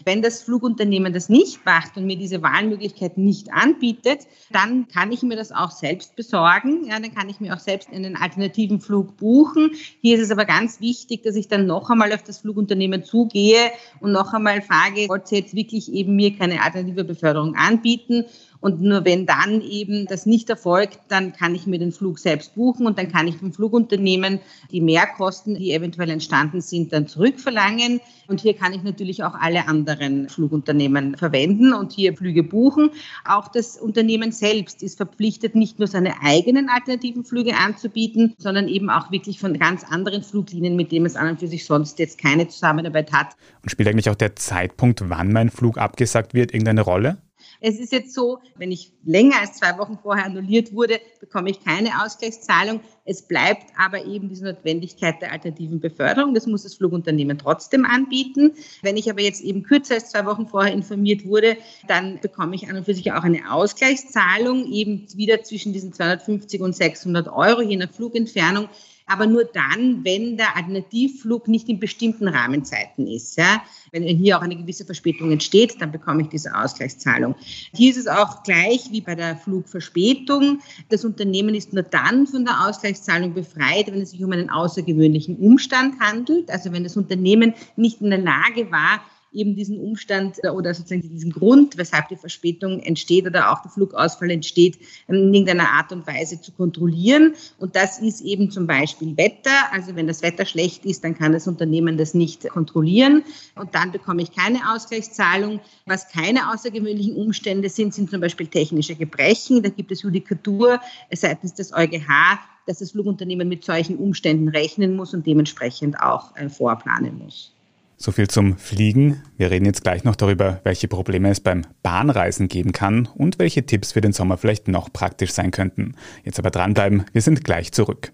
Wenn 0.06 0.22
das 0.22 0.42
Flugunternehmen 0.42 1.14
das 1.14 1.30
nicht 1.30 1.64
macht 1.66 1.98
und 1.98 2.06
mir 2.06 2.18
diese 2.18 2.42
Wahlmöglichkeit 2.42 3.18
nicht 3.18 3.54
anbietet, 3.54 4.22
dann 4.52 4.88
kann 4.88 5.12
ich 5.12 5.22
mir 5.22 5.36
das 5.36 5.52
auch 5.52 5.72
selbst 5.72 6.16
besorgen. 6.16 6.86
Ja, 6.88 7.00
dann 7.00 7.14
kann 7.14 7.30
ich 7.30 7.40
mir 7.40 7.54
auch 7.54 7.60
selbst 7.60 7.90
einen 7.90 8.16
alternativen 8.16 8.82
Flug 8.82 9.18
buchen. 9.18 9.72
Hier 10.02 10.18
ist 10.18 10.24
es 10.24 10.32
aber 10.32 10.46
ganz 10.46 10.82
wichtig, 10.82 11.24
dass 11.24 11.36
ich 11.36 11.48
dann 11.48 11.68
noch 11.68 11.90
einmal 11.90 12.12
auf 12.14 12.24
das 12.24 12.40
Flugunternehmen 12.40 13.04
zugehe 13.04 13.72
und 14.00 14.12
noch 14.12 14.34
einmal 14.34 14.62
frage, 14.62 15.08
wollt 15.10 15.32
ihr 15.32 15.40
jetzt 15.40 15.56
wirklich 15.56 15.92
eben 15.94 16.16
mir 16.16 16.36
keine 16.36 16.62
alternative 16.64 17.04
Beförderung 17.04 17.56
anbieten? 17.56 18.26
Und 18.62 18.80
nur 18.82 19.04
wenn 19.06 19.26
dann 19.26 19.62
eben 19.62 20.06
das 20.06 20.26
nicht 20.26 20.50
erfolgt, 20.50 21.00
dann 21.10 21.34
kann 21.34 21.56
ich 21.56 21.66
mir 21.66 21.80
den 21.80 21.92
Flug 21.92 22.20
selbst 22.20 22.56
buchen 22.56 22.86
und 22.86 22.98
dann 22.98 23.12
kann 23.12 23.28
ich 23.28 23.38
vom 23.38 23.52
Flugunternehmen 23.52 24.40
die 24.72 24.82
Mehrkosten, 24.82 25.56
die 25.56 25.74
eventuell 25.74 26.12
entstanden 26.12 26.62
sind, 26.62 26.94
dann 26.94 27.08
zurückverlangen. 27.08 28.00
Und 28.28 28.40
hier 28.40 28.54
kann 28.54 28.72
ich 28.74 28.84
natürlich 28.84 29.24
auch 29.24 29.34
alle 29.34 29.68
anderen 29.68 30.30
Flugunternehmen 30.30 31.18
verwenden 31.18 31.74
und 31.74 31.92
hier 31.92 32.16
Flüge 32.16 32.44
buchen. 32.44 32.92
Auch 33.26 33.48
das 33.48 33.78
Unternehmen 33.78 34.32
selbst 34.32 34.84
ist 34.84 34.96
verpflichtet, 34.98 35.56
nicht 35.56 35.80
nur 35.80 35.88
seine 35.88 36.22
eigenen 36.22 36.70
alternativen 36.70 37.26
Flüge 37.26 37.58
anzubieten, 37.58 38.36
sondern 38.38 38.68
eben 38.68 38.90
auch 38.92 39.12
wirklich 39.12 39.40
von 39.40 39.58
ganz 39.58 39.84
anderen 39.84 40.22
Fluglinien, 40.22 40.76
mit 40.76 40.92
denen 40.92 41.08
es 41.08 41.16
an 41.16 41.30
und 41.30 41.40
für 41.40 41.48
sich 41.48 41.66
sonst 41.66 41.98
jetzt 41.98 42.20
keine 42.20 42.48
Zusammenarbeit 42.48 43.12
hat. 43.12 43.36
Und 43.64 43.70
spielt 43.70 43.90
eigentlich 43.90 44.10
auch 44.10 44.16
der 44.16 44.36
Zeitpunkt, 44.36 45.10
wann 45.10 45.34
mein 45.34 45.50
Flug 45.50 45.80
abgesagt 45.80 46.36
wird, 46.36 46.54
irgendeine 46.54 46.82
Rolle? 46.82 47.18
Es 47.64 47.80
ist 47.80 47.92
jetzt 47.92 48.16
so, 48.16 48.40
wenn 48.56 48.72
ich 48.72 48.92
länger 49.06 49.40
als 49.40 49.58
zwei 49.58 49.78
Wochen 49.78 50.00
vorher 50.02 50.26
annulliert 50.26 50.74
wurde, 50.74 51.00
bekomme 51.20 51.52
ich 51.52 51.64
keine 51.64 52.04
Ausgleichszahlung. 52.04 52.82
Es 53.06 53.22
bleibt 53.22 53.68
aber 53.78 54.04
eben 54.04 54.30
diese 54.30 54.46
Notwendigkeit 54.46 55.22
der 55.22 55.32
alternativen 55.32 55.80
Beförderung. 55.80 56.34
Das 56.34 56.48
muss 56.48 56.64
das 56.64 56.74
Flugunternehmen 56.74 57.38
trotzdem 57.38 57.86
anbieten. 57.86 58.54
Wenn 58.82 58.98
ich 58.98 59.12
aber 59.12 59.22
jetzt 59.22 59.42
eben 59.42 59.62
kürzer 59.62 59.96
als 59.96 60.10
zwei 60.10 60.26
Wochen 60.26 60.48
vorher 60.48 60.74
informiert 60.74 61.24
wurde, 61.26 61.56
dann 61.88 62.20
bekomme 62.20 62.56
ich 62.56 62.68
an 62.68 62.78
und 62.78 62.86
für 62.86 62.96
sich 62.96 63.12
auch 63.12 63.24
eine 63.24 63.52
Ausgleichszahlung, 63.52 64.66
eben 64.72 65.06
wieder 65.16 65.44
zwischen 65.44 65.72
diesen 65.72 65.94
250 65.94 66.62
und 66.62 66.76
600 66.76 67.28
Euro, 67.28 67.62
je 67.62 67.78
nach 67.78 67.92
Flugentfernung 67.92 68.70
aber 69.12 69.28
nur 69.28 69.44
dann, 69.44 70.04
wenn 70.04 70.38
der 70.38 70.56
Alternativflug 70.56 71.48
nicht 71.48 71.68
in 71.68 71.80
bestimmten 71.80 72.28
Rahmenzeiten 72.28 73.08
ist. 73.08 73.38
Ja. 73.38 73.62
Wenn 73.92 74.04
hier 74.04 74.38
auch 74.38 74.42
eine 74.42 74.56
gewisse 74.56 74.86
Verspätung 74.86 75.32
entsteht, 75.32 75.82
dann 75.82 75.92
bekomme 75.92 76.22
ich 76.22 76.30
diese 76.30 76.56
Ausgleichszahlung. 76.56 77.36
Hier 77.74 77.92
ist 77.92 77.98
es 77.98 78.08
auch 78.08 78.44
gleich 78.44 78.92
wie 78.92 79.02
bei 79.02 79.16
der 79.16 79.36
Flugverspätung. 79.36 80.62
Das 80.90 81.04
Unternehmen 81.04 81.56
ist 81.56 81.74
nur 81.74 81.84
dann 81.84 82.26
von 82.26 82.46
der 82.46 82.68
Ausgleichszahlung 82.68 83.34
befreit, 83.34 83.88
wenn 83.88 84.02
es 84.02 84.12
sich 84.12 84.24
um 84.24 84.32
einen 84.32 84.50
außergewöhnlichen 84.50 85.38
Umstand 85.38 86.00
handelt. 86.00 86.50
Also 86.50 86.72
wenn 86.72 86.84
das 86.84 86.96
Unternehmen 86.96 87.54
nicht 87.76 88.02
in 88.02 88.10
der 88.10 88.20
Lage 88.20 88.72
war, 88.72 89.02
eben 89.32 89.56
diesen 89.56 89.80
Umstand 89.80 90.38
oder 90.54 90.74
sozusagen 90.74 91.02
diesen 91.02 91.32
Grund, 91.32 91.78
weshalb 91.78 92.10
die 92.10 92.16
Verspätung 92.16 92.80
entsteht 92.82 93.26
oder 93.26 93.52
auch 93.52 93.62
der 93.62 93.72
Flugausfall 93.72 94.32
entsteht, 94.32 94.78
in 95.08 95.34
irgendeiner 95.34 95.70
Art 95.70 95.92
und 95.92 96.06
Weise 96.06 96.42
zu 96.42 96.52
kontrollieren. 96.52 97.34
Und 97.58 97.76
das 97.76 98.00
ist 98.00 98.22
eben 98.22 98.52
zum 98.52 98.68
Beispiel 98.68 99.16
Wetter. 99.18 99.72
Also 99.72 99.96
wenn 99.96 100.08
das 100.08 100.22
Wetter 100.22 100.46
schlecht 100.46 100.86
ist, 100.86 101.04
dann 101.04 101.18
kann 101.18 101.32
das 101.32 101.48
Unternehmen 101.48 101.98
das 101.98 102.14
nicht 102.14 102.48
kontrollieren 102.50 103.24
und 103.56 103.74
dann 103.76 103.92
bekomme 103.92 104.22
ich 104.22 104.32
keine 104.32 104.74
Ausgleichszahlung. 104.74 105.60
Was 105.86 106.10
keine 106.10 106.52
außergewöhnlichen 106.52 107.16
Umstände 107.16 107.70
sind, 107.70 107.94
sind 107.94 108.10
zum 108.10 108.22
Beispiel 108.22 108.48
technische 108.48 108.96
Gebrechen. 108.96 109.64
Da 109.64 109.70
gibt 109.70 109.92
es 109.92 110.02
Judikatur 110.02 110.80
seitens 111.14 111.54
des 111.54 111.74
EuGH, 111.74 112.40
dass 112.68 112.80
das 112.80 112.92
Flugunternehmen 112.92 113.48
mit 113.48 113.64
solchen 113.64 113.98
Umständen 113.98 114.50
rechnen 114.50 114.96
muss 114.96 115.14
und 115.14 115.26
dementsprechend 115.26 116.00
auch 116.00 116.36
äh, 116.36 116.50
vorplanen 116.50 117.18
muss. 117.18 117.54
So 118.02 118.12
viel 118.12 118.28
zum 118.28 118.58
Fliegen. 118.58 119.22
Wir 119.38 119.52
reden 119.52 119.66
jetzt 119.66 119.84
gleich 119.84 120.04
noch 120.04 120.16
darüber, 120.16 120.60
welche 120.64 120.88
Probleme 120.88 121.30
es 121.30 121.40
beim 121.40 121.68
Bahnreisen 121.84 122.48
geben 122.48 122.72
kann 122.72 123.06
und 123.06 123.38
welche 123.38 123.64
Tipps 123.64 123.92
für 123.92 124.02
den 124.02 124.12
Sommer 124.12 124.38
vielleicht 124.38 124.68
noch 124.68 124.92
praktisch 124.92 125.34
sein 125.34 125.52
könnten. 125.52 125.94
Jetzt 126.24 126.40
aber 126.40 126.50
dranbleiben, 126.50 127.06
wir 127.14 127.22
sind 127.22 127.44
gleich 127.44 127.72
zurück. 127.74 128.12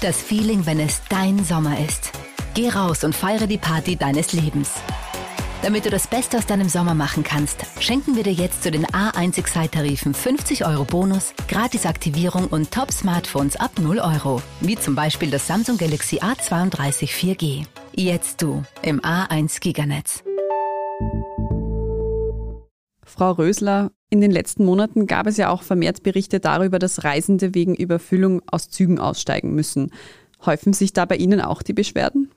Das 0.00 0.22
Feeling, 0.22 0.64
wenn 0.64 0.80
es 0.80 1.02
dein 1.10 1.44
Sommer 1.44 1.76
ist. 1.86 2.12
Geh 2.54 2.70
raus 2.70 3.04
und 3.04 3.14
feiere 3.14 3.46
die 3.46 3.58
Party 3.58 3.96
deines 3.96 4.32
Lebens. 4.32 4.76
Damit 5.60 5.84
du 5.84 5.90
das 5.90 6.06
Beste 6.06 6.38
aus 6.38 6.46
deinem 6.46 6.68
Sommer 6.68 6.94
machen 6.94 7.24
kannst, 7.24 7.66
schenken 7.80 8.14
wir 8.14 8.22
dir 8.22 8.32
jetzt 8.32 8.62
zu 8.62 8.70
den 8.70 8.86
A1 8.86 9.38
Excite-Tarifen 9.38 10.14
50 10.14 10.64
Euro 10.64 10.84
Bonus, 10.84 11.34
Gratisaktivierung 11.48 12.46
und 12.46 12.70
Top-Smartphones 12.70 13.56
ab 13.56 13.72
0 13.80 13.98
Euro. 13.98 14.40
Wie 14.60 14.76
zum 14.76 14.94
Beispiel 14.94 15.30
das 15.32 15.48
Samsung 15.48 15.76
Galaxy 15.76 16.20
A32 16.20 17.08
4G. 17.08 17.66
Jetzt 17.92 18.40
du 18.40 18.62
im 18.82 19.00
A1 19.00 19.58
Giganetz. 19.60 20.22
Frau 23.02 23.32
Rösler, 23.32 23.90
in 24.10 24.20
den 24.20 24.30
letzten 24.30 24.64
Monaten 24.64 25.08
gab 25.08 25.26
es 25.26 25.38
ja 25.38 25.50
auch 25.50 25.62
vermehrt 25.62 26.04
Berichte 26.04 26.38
darüber, 26.38 26.78
dass 26.78 27.02
Reisende 27.02 27.56
wegen 27.56 27.74
Überfüllung 27.74 28.42
aus 28.46 28.70
Zügen 28.70 29.00
aussteigen 29.00 29.56
müssen. 29.56 29.90
Häufen 30.46 30.72
sich 30.72 30.92
da 30.92 31.04
bei 31.04 31.16
Ihnen 31.16 31.40
auch 31.40 31.62
die 31.62 31.72
Beschwerden? 31.72 32.30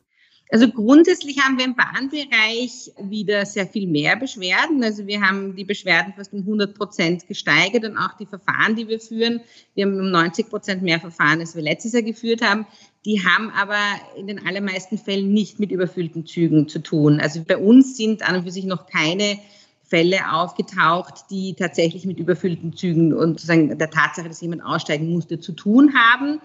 Also 0.51 0.67
grundsätzlich 0.67 1.39
haben 1.39 1.57
wir 1.57 1.63
im 1.63 1.75
Bahnbereich 1.75 2.91
wieder 2.99 3.45
sehr 3.45 3.65
viel 3.65 3.87
mehr 3.87 4.17
Beschwerden. 4.17 4.83
Also 4.83 5.07
wir 5.07 5.21
haben 5.21 5.55
die 5.55 5.63
Beschwerden 5.63 6.13
fast 6.13 6.33
um 6.33 6.39
100 6.39 6.75
Prozent 6.75 7.25
gesteigert 7.25 7.85
und 7.85 7.97
auch 7.97 8.17
die 8.19 8.25
Verfahren, 8.25 8.75
die 8.75 8.89
wir 8.89 8.99
führen. 8.99 9.39
Wir 9.75 9.85
haben 9.85 9.97
um 9.97 10.11
90 10.11 10.49
Prozent 10.49 10.81
mehr 10.83 10.99
Verfahren, 10.99 11.39
als 11.39 11.55
wir 11.55 11.63
letztes 11.63 11.93
Jahr 11.93 12.01
geführt 12.01 12.41
haben. 12.41 12.67
Die 13.05 13.23
haben 13.25 13.49
aber 13.51 13.79
in 14.17 14.27
den 14.27 14.45
allermeisten 14.45 14.97
Fällen 14.97 15.31
nicht 15.31 15.61
mit 15.61 15.71
überfüllten 15.71 16.25
Zügen 16.25 16.67
zu 16.67 16.79
tun. 16.79 17.21
Also 17.21 17.41
bei 17.47 17.55
uns 17.55 17.95
sind 17.95 18.21
an 18.21 18.35
und 18.35 18.43
für 18.43 18.51
sich 18.51 18.65
noch 18.65 18.87
keine 18.87 19.39
Fälle 19.85 20.33
aufgetaucht, 20.33 21.31
die 21.31 21.53
tatsächlich 21.53 22.05
mit 22.05 22.19
überfüllten 22.19 22.75
Zügen 22.75 23.13
und 23.13 23.39
sozusagen 23.39 23.77
der 23.77 23.89
Tatsache, 23.89 24.27
dass 24.27 24.41
jemand 24.41 24.65
aussteigen 24.65 25.13
musste, 25.13 25.39
zu 25.39 25.53
tun 25.53 25.93
haben. 25.95 26.41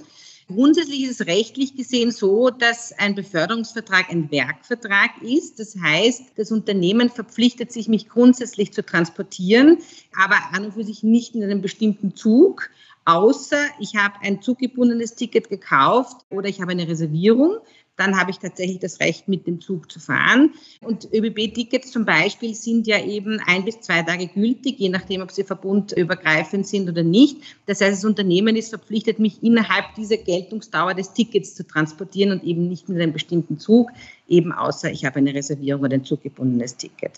Grundsätzlich 0.49 1.03
ist 1.03 1.21
es 1.21 1.27
rechtlich 1.27 1.75
gesehen 1.75 2.13
so, 2.13 2.51
dass 2.51 2.93
ein 2.93 3.17
Beförderungsvertrag 3.17 4.11
ein 4.11 4.31
Werkvertrag 4.31 5.21
ist. 5.21 5.59
Das 5.59 5.77
heißt, 5.77 6.23
das 6.37 6.53
Unternehmen 6.53 7.11
verpflichtet 7.11 7.73
sich, 7.73 7.89
mich 7.89 8.09
grundsätzlich 8.09 8.73
zu 8.73 8.87
transportieren, 8.87 9.79
aber 10.17 10.37
an 10.53 10.67
und 10.67 10.75
für 10.75 10.85
sich 10.85 11.03
nicht 11.03 11.35
in 11.35 11.43
einem 11.43 11.63
bestimmten 11.63 12.15
Zug, 12.15 12.71
außer 13.07 13.59
ich 13.81 13.97
habe 13.97 14.15
ein 14.23 14.41
zuggebundenes 14.41 15.17
Ticket 15.17 15.49
gekauft 15.49 16.25
oder 16.31 16.49
ich 16.49 16.61
habe 16.61 16.71
eine 16.71 16.87
Reservierung 16.87 17.57
dann 17.97 18.19
habe 18.19 18.31
ich 18.31 18.39
tatsächlich 18.39 18.79
das 18.79 19.01
Recht, 19.01 19.29
mit 19.29 19.47
dem 19.47 19.61
Zug 19.61 19.91
zu 19.91 20.01
fahren. 20.01 20.53
Und 20.81 21.09
ÖBB-Tickets 21.13 21.91
zum 21.91 22.05
Beispiel 22.05 22.55
sind 22.55 22.87
ja 22.87 23.03
eben 23.03 23.41
ein 23.47 23.65
bis 23.65 23.81
zwei 23.81 24.03
Tage 24.03 24.29
gültig, 24.29 24.79
je 24.79 24.89
nachdem, 24.89 25.23
ob 25.23 25.31
sie 25.31 25.45
verbundübergreifend 25.45 26.67
sind 26.67 26.89
oder 26.89 27.03
nicht. 27.03 27.39
Das 27.67 27.81
heißt, 27.81 27.93
das 27.93 28.05
Unternehmen 28.05 28.57
ist 28.57 28.69
verpflichtet, 28.71 29.19
mich 29.19 29.43
innerhalb 29.43 29.95
dieser 29.97 30.19
Geltungsdauer 30.19 30.95
des 30.95 31.13
Tickets 31.13 31.55
zu 31.55 31.67
transportieren 31.67 32.33
und 32.33 32.45
eben 32.45 32.69
nicht 32.69 32.89
mit 32.89 33.01
einem 33.01 33.13
bestimmten 33.13 33.59
Zug, 33.59 33.91
eben 34.29 34.53
außer 34.53 34.91
ich 34.91 35.05
habe 35.05 35.17
eine 35.17 35.35
Reservierung 35.35 35.83
oder 35.83 35.95
ein 35.95 36.05
zuggebundenes 36.05 36.77
Ticket. 36.77 37.13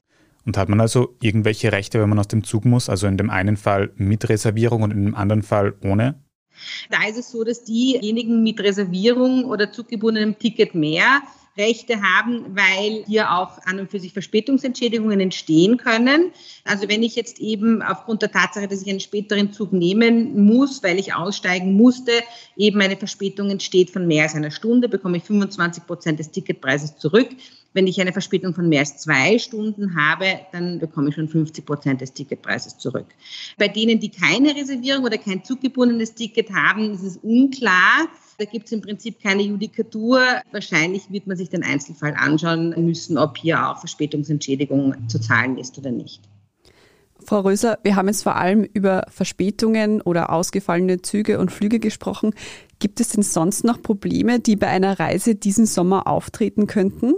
Und 0.44 0.56
hat 0.56 0.68
man 0.68 0.80
also 0.80 1.14
irgendwelche 1.20 1.72
Rechte, 1.72 2.00
wenn 2.00 2.08
man 2.08 2.18
aus 2.18 2.28
dem 2.28 2.42
Zug 2.44 2.64
muss? 2.64 2.88
Also 2.88 3.06
in 3.06 3.18
dem 3.18 3.28
einen 3.28 3.56
Fall 3.56 3.90
mit 3.96 4.28
Reservierung 4.28 4.82
und 4.82 4.92
in 4.92 5.04
dem 5.04 5.14
anderen 5.14 5.42
Fall 5.42 5.74
ohne? 5.82 6.14
Da 6.90 7.06
ist 7.08 7.18
es 7.18 7.30
so, 7.30 7.44
dass 7.44 7.64
diejenigen 7.64 8.42
mit 8.42 8.60
Reservierung 8.60 9.44
oder 9.44 9.72
zugebundenem 9.72 10.38
Ticket 10.38 10.74
mehr 10.74 11.22
Rechte 11.58 12.00
haben, 12.00 12.56
weil 12.56 13.04
hier 13.06 13.32
auch 13.32 13.58
an 13.66 13.80
und 13.80 13.90
für 13.90 13.98
sich 13.98 14.12
Verspätungsentschädigungen 14.12 15.18
entstehen 15.20 15.76
können. 15.76 16.30
Also 16.64 16.88
wenn 16.88 17.02
ich 17.02 17.16
jetzt 17.16 17.40
eben 17.40 17.82
aufgrund 17.82 18.22
der 18.22 18.30
Tatsache, 18.30 18.68
dass 18.68 18.82
ich 18.82 18.88
einen 18.88 19.00
späteren 19.00 19.52
Zug 19.52 19.72
nehmen 19.72 20.46
muss, 20.46 20.82
weil 20.82 20.98
ich 20.98 21.14
aussteigen 21.14 21.74
musste, 21.74 22.12
eben 22.56 22.80
eine 22.80 22.96
Verspätung 22.96 23.50
entsteht 23.50 23.90
von 23.90 24.06
mehr 24.06 24.22
als 24.22 24.34
einer 24.34 24.52
Stunde, 24.52 24.88
bekomme 24.88 25.16
ich 25.16 25.24
25 25.24 25.86
Prozent 25.86 26.20
des 26.20 26.30
Ticketpreises 26.30 26.96
zurück. 26.96 27.28
Wenn 27.74 27.86
ich 27.86 28.00
eine 28.00 28.12
Verspätung 28.12 28.54
von 28.54 28.68
mehr 28.68 28.80
als 28.80 28.96
zwei 28.96 29.38
Stunden 29.38 29.94
habe, 29.94 30.40
dann 30.52 30.78
bekomme 30.78 31.10
ich 31.10 31.14
schon 31.14 31.28
50 31.28 31.66
Prozent 31.66 32.00
des 32.00 32.12
Ticketpreises 32.12 32.78
zurück. 32.78 33.06
Bei 33.58 33.68
denen, 33.68 34.00
die 34.00 34.10
keine 34.10 34.56
Reservierung 34.56 35.04
oder 35.04 35.18
kein 35.18 35.44
zuggebundenes 35.44 36.14
Ticket 36.14 36.50
haben, 36.50 36.92
ist 36.92 37.02
es 37.02 37.18
unklar. 37.18 38.08
Da 38.38 38.44
gibt 38.46 38.66
es 38.66 38.72
im 38.72 38.80
Prinzip 38.80 39.20
keine 39.22 39.42
Judikatur. 39.42 40.20
Wahrscheinlich 40.50 41.10
wird 41.10 41.26
man 41.26 41.36
sich 41.36 41.50
den 41.50 41.62
Einzelfall 41.62 42.14
anschauen 42.16 42.74
müssen, 42.84 43.18
ob 43.18 43.36
hier 43.36 43.68
auch 43.68 43.78
Verspätungsentschädigung 43.78 45.08
zu 45.08 45.20
zahlen 45.20 45.58
ist 45.58 45.76
oder 45.76 45.90
nicht. 45.90 46.22
Frau 47.24 47.40
Röser, 47.40 47.78
wir 47.82 47.96
haben 47.96 48.06
jetzt 48.08 48.22
vor 48.22 48.36
allem 48.36 48.62
über 48.64 49.04
Verspätungen 49.10 50.00
oder 50.00 50.32
ausgefallene 50.32 51.02
Züge 51.02 51.38
und 51.38 51.52
Flüge 51.52 51.78
gesprochen. 51.78 52.32
Gibt 52.78 53.00
es 53.00 53.10
denn 53.10 53.22
sonst 53.22 53.64
noch 53.64 53.82
Probleme, 53.82 54.40
die 54.40 54.56
bei 54.56 54.68
einer 54.68 54.98
Reise 54.98 55.34
diesen 55.34 55.66
Sommer 55.66 56.06
auftreten 56.06 56.66
könnten? 56.66 57.14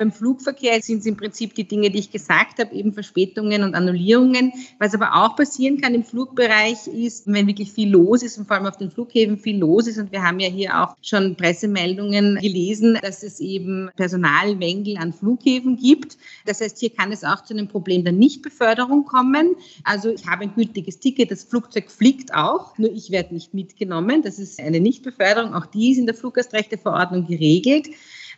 Beim 0.00 0.12
Flugverkehr 0.12 0.80
sind 0.80 1.00
es 1.00 1.06
im 1.06 1.18
Prinzip 1.18 1.54
die 1.54 1.68
Dinge, 1.68 1.90
die 1.90 1.98
ich 1.98 2.10
gesagt 2.10 2.58
habe, 2.58 2.74
eben 2.74 2.94
Verspätungen 2.94 3.62
und 3.62 3.74
Annullierungen. 3.74 4.50
Was 4.78 4.94
aber 4.94 5.14
auch 5.14 5.36
passieren 5.36 5.78
kann 5.78 5.94
im 5.94 6.04
Flugbereich 6.04 6.86
ist, 6.86 7.26
wenn 7.26 7.46
wirklich 7.46 7.70
viel 7.70 7.90
los 7.90 8.22
ist 8.22 8.38
und 8.38 8.46
vor 8.46 8.56
allem 8.56 8.64
auf 8.64 8.78
den 8.78 8.90
Flughäfen 8.90 9.36
viel 9.36 9.58
los 9.58 9.86
ist. 9.86 9.98
Und 9.98 10.10
wir 10.10 10.22
haben 10.22 10.40
ja 10.40 10.48
hier 10.48 10.82
auch 10.82 10.96
schon 11.02 11.36
Pressemeldungen 11.36 12.36
gelesen, 12.36 12.98
dass 13.02 13.22
es 13.22 13.40
eben 13.40 13.90
Personalmängel 13.94 14.96
an 14.96 15.12
Flughäfen 15.12 15.76
gibt. 15.76 16.16
Das 16.46 16.62
heißt, 16.62 16.78
hier 16.78 16.94
kann 16.94 17.12
es 17.12 17.22
auch 17.22 17.44
zu 17.44 17.52
einem 17.52 17.68
Problem 17.68 18.02
der 18.02 18.14
Nichtbeförderung 18.14 19.04
kommen. 19.04 19.54
Also 19.84 20.08
ich 20.08 20.26
habe 20.26 20.44
ein 20.44 20.54
gültiges 20.54 20.98
Ticket, 20.98 21.30
das 21.30 21.44
Flugzeug 21.44 21.90
fliegt 21.90 22.32
auch, 22.32 22.78
nur 22.78 22.90
ich 22.90 23.10
werde 23.10 23.34
nicht 23.34 23.52
mitgenommen. 23.52 24.22
Das 24.22 24.38
ist 24.38 24.60
eine 24.60 24.80
Nichtbeförderung. 24.80 25.52
Auch 25.52 25.66
die 25.66 25.92
ist 25.92 25.98
in 25.98 26.06
der 26.06 26.14
Fluggastrechteverordnung 26.14 27.26
geregelt. 27.26 27.88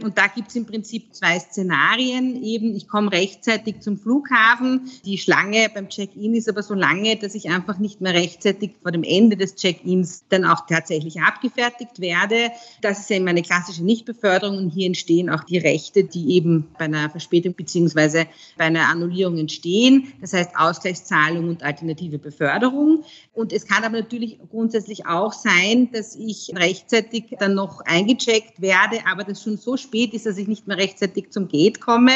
Und 0.00 0.18
da 0.18 0.26
gibt 0.26 0.48
es 0.48 0.56
im 0.56 0.66
Prinzip 0.66 1.14
zwei 1.14 1.38
Szenarien. 1.38 2.42
Eben, 2.42 2.74
ich 2.74 2.88
komme 2.88 3.12
rechtzeitig 3.12 3.80
zum 3.80 3.98
Flughafen. 3.98 4.90
Die 5.04 5.18
Schlange 5.18 5.68
beim 5.72 5.88
Check-in 5.88 6.34
ist 6.34 6.48
aber 6.48 6.62
so 6.62 6.74
lange, 6.74 7.16
dass 7.16 7.34
ich 7.34 7.50
einfach 7.50 7.78
nicht 7.78 8.00
mehr 8.00 8.14
rechtzeitig 8.14 8.72
vor 8.82 8.92
dem 8.92 9.02
Ende 9.02 9.36
des 9.36 9.56
Check-ins 9.56 10.24
dann 10.28 10.44
auch 10.44 10.66
tatsächlich 10.66 11.20
abgefertigt 11.20 12.00
werde. 12.00 12.50
Das 12.80 13.00
ist 13.00 13.10
ja 13.10 13.16
immer 13.16 13.30
eine 13.30 13.42
klassische 13.42 13.84
Nichtbeförderung 13.84 14.58
und 14.58 14.70
hier 14.70 14.86
entstehen 14.86 15.30
auch 15.30 15.44
die 15.44 15.58
Rechte, 15.58 16.04
die 16.04 16.34
eben 16.34 16.68
bei 16.78 16.86
einer 16.86 17.10
Verspätung 17.10 17.54
beziehungsweise 17.54 18.26
bei 18.56 18.64
einer 18.64 18.88
Annullierung 18.88 19.38
entstehen. 19.38 20.12
Das 20.20 20.32
heißt 20.32 20.56
Ausgleichszahlung 20.56 21.48
und 21.48 21.62
alternative 21.62 22.18
Beförderung. 22.18 23.04
Und 23.32 23.52
es 23.52 23.66
kann 23.66 23.84
aber 23.84 24.00
natürlich 24.00 24.38
grundsätzlich 24.50 25.06
auch 25.06 25.32
sein, 25.32 25.90
dass 25.92 26.16
ich 26.16 26.52
rechtzeitig 26.54 27.36
dann 27.38 27.54
noch 27.54 27.80
eingecheckt 27.84 28.60
werde, 28.60 28.98
aber 29.10 29.24
das 29.24 29.42
schon 29.42 29.56
so 29.56 29.76
spät 29.82 30.14
ist, 30.14 30.26
dass 30.26 30.38
ich 30.38 30.48
nicht 30.48 30.66
mehr 30.66 30.78
rechtzeitig 30.78 31.30
zum 31.30 31.48
Gate 31.48 31.80
komme. 31.80 32.12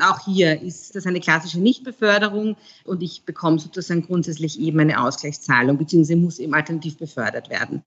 Auch 0.00 0.24
hier 0.24 0.60
ist 0.62 0.96
das 0.96 1.06
eine 1.06 1.20
klassische 1.20 1.60
Nichtbeförderung 1.60 2.56
und 2.84 3.02
ich 3.02 3.24
bekomme 3.24 3.58
sozusagen 3.58 4.06
grundsätzlich 4.06 4.58
eben 4.58 4.80
eine 4.80 5.02
Ausgleichszahlung, 5.04 5.76
beziehungsweise 5.76 6.18
muss 6.18 6.38
eben 6.38 6.54
alternativ 6.54 6.96
befördert 6.96 7.50
werden. 7.50 7.82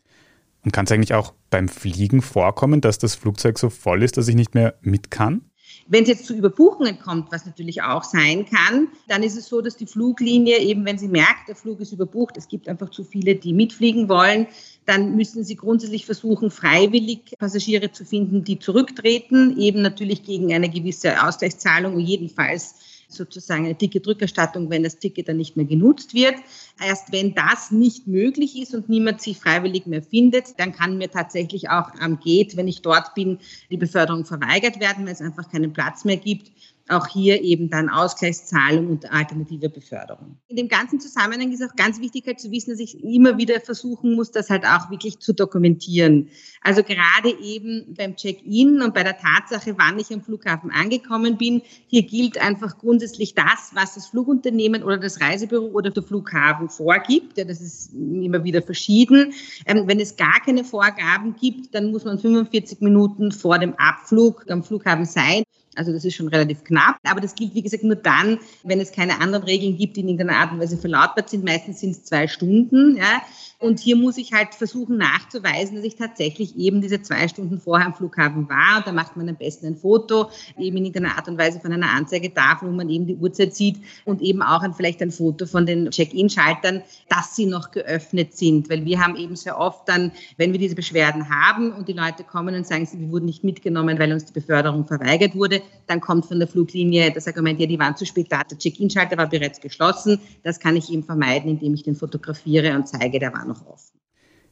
Und 0.64 0.72
kann 0.72 0.86
es 0.86 0.92
eigentlich 0.92 1.14
auch 1.14 1.34
beim 1.50 1.68
Fliegen 1.68 2.22
vorkommen, 2.22 2.82
dass 2.82 2.98
das 2.98 3.16
Flugzeug 3.16 3.60
so 3.60 3.70
voll 3.70 4.04
ist, 4.04 4.18
dass 4.18 4.28
ich 4.28 4.36
nicht 4.36 4.56
mehr 4.56 4.76
mit 4.82 5.12
kann? 5.12 5.42
Wenn 5.88 6.04
es 6.04 6.10
jetzt 6.10 6.26
zu 6.26 6.36
Überbuchungen 6.36 7.00
kommt, 7.00 7.32
was 7.32 7.46
natürlich 7.46 7.84
auch 7.84 8.04
sein 8.04 8.46
kann, 8.46 8.88
dann 9.08 9.22
ist 9.22 9.38
es 9.38 9.48
so, 9.48 9.62
dass 9.62 9.76
die 9.76 9.86
Fluglinie 9.86 10.60
eben, 10.60 10.86
wenn 10.86 10.98
sie 10.98 11.08
merkt, 11.08 11.48
der 11.48 11.56
Flug 11.56 11.80
ist 11.80 11.92
überbucht, 11.92 12.38
es 12.38 12.48
gibt 12.48 12.68
einfach 12.68 12.90
zu 12.90 13.04
viele, 13.04 13.36
die 13.36 13.54
mitfliegen 13.54 14.10
wollen, 14.10 14.48
dann 14.86 15.16
müssen 15.16 15.44
sie 15.44 15.56
grundsätzlich 15.56 16.06
versuchen, 16.06 16.52
freiwillig 16.52 17.36
Passagiere 17.40 17.92
zu 17.92 18.06
finden, 18.06 18.44
die 18.44 18.60
zurücktreten, 18.60 19.60
eben 19.60 19.82
natürlich 19.82 20.24
gegen 20.24 20.54
eine 20.54 20.70
gewisse 20.70 21.26
Ausgleichszahlung, 21.26 22.00
jedenfalls 22.00 22.76
sozusagen 23.08 23.66
eine 23.66 23.78
Ticketrückerstattung, 23.78 24.70
wenn 24.70 24.84
das 24.84 24.98
Ticket 24.98 25.30
dann 25.30 25.38
nicht 25.38 25.56
mehr 25.56 25.66
genutzt 25.66 26.14
wird. 26.14 26.36
Erst 26.84 27.12
wenn 27.12 27.34
das 27.34 27.72
nicht 27.72 28.08
möglich 28.08 28.62
ist 28.62 28.74
und 28.74 28.90
niemand 28.90 29.22
sich 29.22 29.38
freiwillig 29.38 29.86
mehr 29.86 30.02
findet, 30.02 30.60
dann 30.60 30.72
kann 30.72 30.98
mir 30.98 31.10
tatsächlich 31.10 31.70
auch 31.70 31.92
am 32.00 32.20
Gate, 32.20 32.58
wenn 32.58 32.68
ich 32.68 32.82
dort 32.82 33.14
bin, 33.14 33.40
die 33.70 33.78
Beförderung 33.78 34.26
verweigert 34.26 34.80
werden, 34.80 35.06
weil 35.06 35.14
es 35.14 35.22
einfach 35.22 35.50
keinen 35.52 35.72
Platz 35.74 36.04
mehr 36.04 36.18
gibt 36.18 36.52
auch 36.88 37.08
hier 37.08 37.42
eben 37.42 37.70
dann 37.70 37.90
Ausgleichszahlung 37.90 38.88
und 38.88 39.12
alternative 39.12 39.70
Beförderung. 39.70 40.38
In 40.48 40.56
dem 40.56 40.68
ganzen 40.68 41.00
Zusammenhang 41.00 41.52
ist 41.52 41.64
auch 41.64 41.76
ganz 41.76 42.00
wichtig 42.00 42.28
halt 42.28 42.40
zu 42.40 42.52
wissen, 42.52 42.72
dass 42.72 42.80
ich 42.80 43.04
immer 43.04 43.38
wieder 43.38 43.60
versuchen 43.60 44.14
muss, 44.14 44.32
das 44.32 44.52
halt 44.52 44.66
auch 44.66 44.92
wirklich 44.92 45.20
zu 45.20 45.34
dokumentieren. 45.34 46.30
Also 46.62 46.84
gerade 46.84 47.30
eben 47.42 47.96
beim 47.98 48.16
Check-in 48.16 48.84
und 48.84 48.94
bei 48.94 49.04
der 49.04 49.18
Tatsache, 49.18 49.76
wann 49.78 49.98
ich 49.98 50.14
am 50.14 50.22
Flughafen 50.22 50.70
angekommen 50.70 51.38
bin, 51.38 51.64
hier 51.88 52.04
gilt 52.04 52.38
einfach 52.38 52.78
grundsätzlich 52.78 53.34
das, 53.34 53.72
was 53.74 53.96
das 53.96 54.08
Flugunternehmen 54.08 54.84
oder 54.84 55.00
das 55.00 55.20
Reisebüro 55.20 55.66
oder 55.68 55.90
der 55.90 56.04
Flughafen 56.04 56.70
vorgibt. 56.70 57.38
Ja, 57.38 57.46
das 57.46 57.62
ist 57.62 57.94
immer 57.94 58.44
wieder 58.44 58.62
verschieden. 58.62 59.34
Ähm, 59.66 59.88
wenn 59.88 60.00
es 60.00 60.16
gar 60.16 60.40
keine 60.46 60.64
Vorgaben 60.64 61.36
gibt, 61.36 61.74
dann 61.74 61.90
muss 61.90 62.06
man 62.06 62.20
45 62.20 62.82
Minuten 62.82 63.32
vor 63.32 63.58
dem 63.58 63.74
Abflug 63.76 64.46
am 64.50 64.64
Flughafen 64.64 65.06
sein. 65.06 65.44
Also 65.76 65.92
das 65.92 66.06
ist 66.06 66.16
schon 66.16 66.28
relativ 66.28 66.64
knapp. 66.64 66.98
Aber 67.04 67.22
das 67.22 67.36
gilt, 67.36 67.54
wie 67.54 67.62
gesagt, 67.62 67.84
nur 67.84 67.96
dann, 67.96 68.40
wenn 68.64 68.80
es 68.80 68.92
keine 68.92 69.22
anderen 69.22 69.44
Regeln 69.44 69.78
gibt, 69.78 69.96
die 69.96 70.02
in 70.02 70.10
irgendeiner 70.10 70.40
Art 70.40 70.52
und 70.52 70.60
Weise 70.60 70.78
verlautbart 70.78 71.30
sind. 71.30 71.44
Meistens 71.44 71.80
sind 71.80 71.92
es 71.92 72.04
zwei 72.06 72.28
Stunden. 72.28 72.98
Ja. 72.98 73.22
Und 73.60 73.80
hier 73.80 73.96
muss 73.96 74.18
ich 74.18 74.34
halt 74.34 74.54
versuchen 74.54 74.98
nachzuweisen, 74.98 75.78
dass 75.78 75.86
ich 75.86 75.96
tatsächlich 75.96 76.58
eben 76.58 76.82
diese 76.82 77.02
zwei 77.02 77.28
Stunden 77.28 77.60
vorher 77.60 77.88
am 77.88 77.96
Flughafen 77.96 78.50
war. 78.50 78.78
Und 78.78 78.88
da 78.88 78.92
macht 78.92 79.16
man 79.16 79.30
am 79.30 79.38
besten 79.38 79.68
ein 79.68 79.76
Foto, 79.76 80.30
eben 80.58 80.78
in 80.78 80.86
irgendeiner 80.86 81.18
Art 81.18 81.28
und 81.28 81.38
Weise 81.38 81.60
von 81.60 81.72
einer 81.72 81.90
Anzeigetafel, 81.90 82.68
wo 82.68 82.74
man 82.74 82.90
eben 82.90 83.08
die 83.08 83.16
Uhrzeit 83.16 83.56
sieht 83.56 83.78
und 84.04 84.22
eben 84.22 84.42
auch 84.42 84.62
ein, 84.62 84.74
vielleicht 84.74 85.02
ein 85.02 85.12
Foto 85.12 85.46
von 85.46 85.66
den 85.66 85.90
Check-in-Schaltern, 85.90 86.84
dass 87.08 87.36
sie 87.36 87.46
noch 87.46 87.72
geöffnet 87.72 88.36
sind. 88.36 88.70
Weil 88.70 88.86
wir 88.86 89.00
haben 89.00 89.16
eben 89.16 89.36
sehr 89.36 89.58
oft 89.58 89.88
dann, 89.88 90.12
wenn 90.38 90.52
wir 90.52 90.60
diese 90.60 90.76
Beschwerden 90.76 91.30
haben 91.30 91.72
und 91.72 91.88
die 91.88 91.94
Leute 91.94 92.24
kommen 92.24 92.56
und 92.56 92.68
sagen, 92.68 92.88
wir 92.92 93.10
wurden 93.10 93.26
nicht 93.26 93.44
mitgenommen, 93.44 93.98
weil 94.00 94.12
uns 94.12 94.26
die 94.26 94.34
Beförderung 94.34 94.86
verweigert 94.86 95.36
wurde, 95.36 95.62
dann 95.88 96.02
kommt 96.02 96.26
von 96.26 96.40
der 96.40 96.48
Fluglinie 96.48 97.12
das 97.12 97.28
Argument, 97.28 97.60
ja, 97.60 97.68
die 97.68 97.80
waren 97.80 97.96
zu 97.96 98.06
spät 98.06 98.28
da, 98.32 98.44
der 98.44 98.58
Check-in-Schalter 98.58 99.18
war 99.18 99.30
bereits 99.30 99.62
geschlossen. 99.62 100.20
Das 100.44 100.60
kann 100.60 100.76
ich 100.76 100.92
eben 100.92 101.04
vermeiden, 101.04 101.50
indem 101.50 101.74
ich 101.74 101.84
den 101.84 101.96
fotografiere 101.96 102.76
und 102.76 102.88
zeige, 102.88 103.20
der 103.20 103.34
war 103.34 103.46
noch 103.46 103.66
offen. 103.66 104.00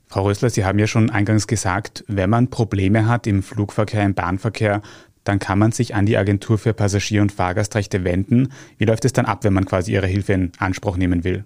Frau 0.06 0.26
Rösler, 0.26 0.50
Sie 0.50 0.64
haben 0.64 0.78
ja 0.78 0.88
schon 0.88 1.10
eingangs 1.10 1.48
gesagt, 1.48 2.04
wenn 2.08 2.30
man 2.30 2.50
Probleme 2.50 3.08
hat 3.08 3.26
im 3.26 3.42
Flugverkehr, 3.42 4.04
im 4.04 4.14
Bahnverkehr, 4.14 4.82
dann 5.24 5.40
kann 5.40 5.58
man 5.58 5.72
sich 5.72 5.96
an 5.96 6.06
die 6.06 6.18
Agentur 6.18 6.58
für 6.58 6.74
Passagier- 6.74 7.22
und 7.22 7.32
Fahrgastrechte 7.32 8.04
wenden. 8.04 8.50
Wie 8.78 8.86
läuft 8.86 9.06
es 9.06 9.14
dann 9.14 9.26
ab, 9.26 9.44
wenn 9.44 9.54
man 9.54 9.66
quasi 9.66 9.94
Ihre 9.94 10.08
Hilfe 10.08 10.34
in 10.34 10.52
Anspruch 10.60 10.98
nehmen 10.98 11.24
will? 11.24 11.46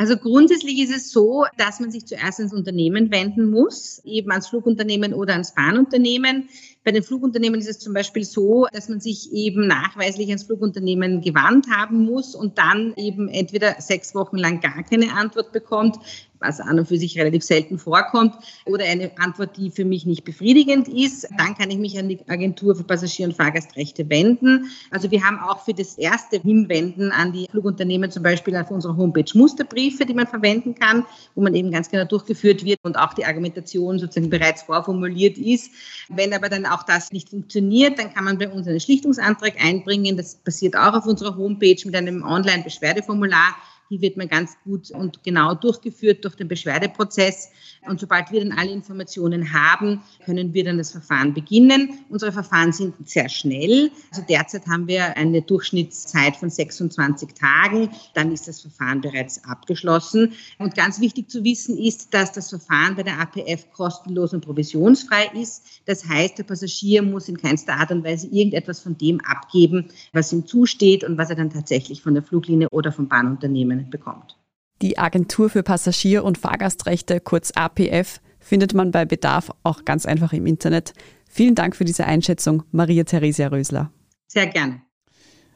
Also 0.00 0.16
grundsätzlich 0.16 0.78
ist 0.78 0.96
es 0.96 1.10
so, 1.10 1.44
dass 1.56 1.80
man 1.80 1.90
sich 1.90 2.06
zuerst 2.06 2.38
ans 2.38 2.52
Unternehmen 2.54 3.10
wenden 3.10 3.50
muss, 3.50 4.00
eben 4.04 4.30
ans 4.30 4.46
Flugunternehmen 4.46 5.12
oder 5.12 5.32
ans 5.32 5.54
Bahnunternehmen. 5.54 6.48
Bei 6.88 6.92
den 6.92 7.02
Flugunternehmen 7.02 7.60
ist 7.60 7.68
es 7.68 7.80
zum 7.80 7.92
Beispiel 7.92 8.24
so, 8.24 8.66
dass 8.72 8.88
man 8.88 8.98
sich 8.98 9.30
eben 9.30 9.66
nachweislich 9.66 10.28
ans 10.28 10.44
Flugunternehmen 10.44 11.20
gewandt 11.20 11.66
haben 11.68 12.06
muss 12.06 12.34
und 12.34 12.56
dann 12.56 12.94
eben 12.96 13.28
entweder 13.28 13.78
sechs 13.78 14.14
Wochen 14.14 14.38
lang 14.38 14.62
gar 14.62 14.82
keine 14.84 15.12
Antwort 15.12 15.52
bekommt, 15.52 15.98
was 16.40 16.60
an 16.60 16.78
und 16.78 16.86
für 16.86 16.96
sich 16.98 17.18
relativ 17.18 17.42
selten 17.42 17.78
vorkommt, 17.78 18.34
oder 18.64 18.84
eine 18.84 19.10
Antwort, 19.18 19.56
die 19.56 19.70
für 19.70 19.84
mich 19.84 20.06
nicht 20.06 20.24
befriedigend 20.24 20.88
ist, 20.88 21.28
dann 21.36 21.56
kann 21.56 21.70
ich 21.70 21.78
mich 21.78 21.98
an 21.98 22.08
die 22.08 22.18
Agentur 22.28 22.76
für 22.76 22.84
Passagier- 22.84 23.26
und 23.26 23.36
Fahrgastrechte 23.36 24.08
wenden. 24.08 24.70
Also 24.90 25.10
wir 25.10 25.24
haben 25.24 25.38
auch 25.38 25.64
für 25.64 25.74
das 25.74 25.98
erste 25.98 26.40
Hinwenden 26.40 27.10
an 27.12 27.32
die 27.32 27.46
Flugunternehmen 27.50 28.10
zum 28.10 28.22
Beispiel 28.22 28.56
auf 28.56 28.70
unserer 28.70 28.96
Homepage 28.96 29.30
Musterbriefe, 29.34 30.06
die 30.06 30.14
man 30.14 30.26
verwenden 30.26 30.74
kann, 30.74 31.04
wo 31.34 31.42
man 31.42 31.54
eben 31.54 31.70
ganz 31.70 31.90
genau 31.90 32.04
durchgeführt 32.04 32.64
wird 32.64 32.78
und 32.82 32.96
auch 32.96 33.14
die 33.14 33.24
Argumentation 33.24 33.98
sozusagen 33.98 34.30
bereits 34.30 34.62
vorformuliert 34.62 35.38
ist. 35.38 35.70
Wenn 36.08 36.32
aber 36.32 36.48
dann 36.48 36.66
auch 36.66 36.77
das 36.82 37.12
nicht 37.12 37.30
funktioniert, 37.30 37.98
dann 37.98 38.12
kann 38.12 38.24
man 38.24 38.38
bei 38.38 38.48
uns 38.48 38.66
einen 38.66 38.80
Schlichtungsantrag 38.80 39.54
einbringen. 39.62 40.16
Das 40.16 40.36
passiert 40.36 40.76
auch 40.76 40.94
auf 40.94 41.06
unserer 41.06 41.36
Homepage 41.36 41.80
mit 41.84 41.94
einem 41.94 42.22
Online-Beschwerdeformular 42.22 43.56
die 43.90 44.00
wird 44.00 44.16
man 44.16 44.28
ganz 44.28 44.56
gut 44.64 44.90
und 44.90 45.22
genau 45.24 45.54
durchgeführt 45.54 46.24
durch 46.24 46.36
den 46.36 46.48
Beschwerdeprozess. 46.48 47.50
Und 47.86 48.00
sobald 48.00 48.30
wir 48.32 48.44
dann 48.44 48.58
alle 48.58 48.70
Informationen 48.70 49.52
haben, 49.52 50.02
können 50.24 50.52
wir 50.52 50.64
dann 50.64 50.78
das 50.78 50.90
Verfahren 50.90 51.32
beginnen. 51.32 52.00
Unsere 52.10 52.32
Verfahren 52.32 52.72
sind 52.72 53.08
sehr 53.08 53.28
schnell. 53.28 53.90
Also 54.10 54.22
derzeit 54.28 54.66
haben 54.66 54.86
wir 54.88 55.16
eine 55.16 55.42
Durchschnittszeit 55.42 56.36
von 56.36 56.50
26 56.50 57.34
Tagen. 57.34 57.90
Dann 58.14 58.32
ist 58.32 58.48
das 58.48 58.60
Verfahren 58.60 59.00
bereits 59.00 59.42
abgeschlossen. 59.44 60.32
Und 60.58 60.74
ganz 60.74 61.00
wichtig 61.00 61.30
zu 61.30 61.44
wissen 61.44 61.78
ist, 61.78 62.12
dass 62.12 62.32
das 62.32 62.50
Verfahren 62.50 62.96
bei 62.96 63.02
der 63.02 63.18
APF 63.20 63.70
kostenlos 63.72 64.32
und 64.34 64.44
provisionsfrei 64.44 65.30
ist. 65.34 65.64
Das 65.86 66.06
heißt, 66.06 66.38
der 66.38 66.44
Passagier 66.44 67.02
muss 67.02 67.28
in 67.28 67.38
keinster 67.38 67.74
Art 67.74 67.90
und 67.90 68.04
Weise 68.04 68.26
irgendetwas 68.26 68.80
von 68.80 68.98
dem 68.98 69.20
abgeben, 69.20 69.88
was 70.12 70.32
ihm 70.32 70.46
zusteht 70.46 71.04
und 71.04 71.16
was 71.16 71.30
er 71.30 71.36
dann 71.36 71.50
tatsächlich 71.50 72.02
von 72.02 72.14
der 72.14 72.22
Fluglinie 72.22 72.68
oder 72.70 72.92
vom 72.92 73.08
Bahnunternehmen 73.08 73.77
bekommt. 73.84 74.38
Die 74.82 74.98
Agentur 74.98 75.50
für 75.50 75.62
Passagier- 75.62 76.24
und 76.24 76.38
Fahrgastrechte, 76.38 77.20
kurz 77.20 77.52
APF, 77.54 78.20
findet 78.38 78.74
man 78.74 78.92
bei 78.92 79.04
Bedarf 79.04 79.50
auch 79.62 79.84
ganz 79.84 80.06
einfach 80.06 80.32
im 80.32 80.46
Internet. 80.46 80.92
Vielen 81.28 81.54
Dank 81.54 81.74
für 81.74 81.84
diese 81.84 82.06
Einschätzung, 82.06 82.62
Maria 82.70 83.04
Theresia 83.04 83.48
Rösler. 83.48 83.90
Sehr 84.28 84.46
gerne. 84.46 84.82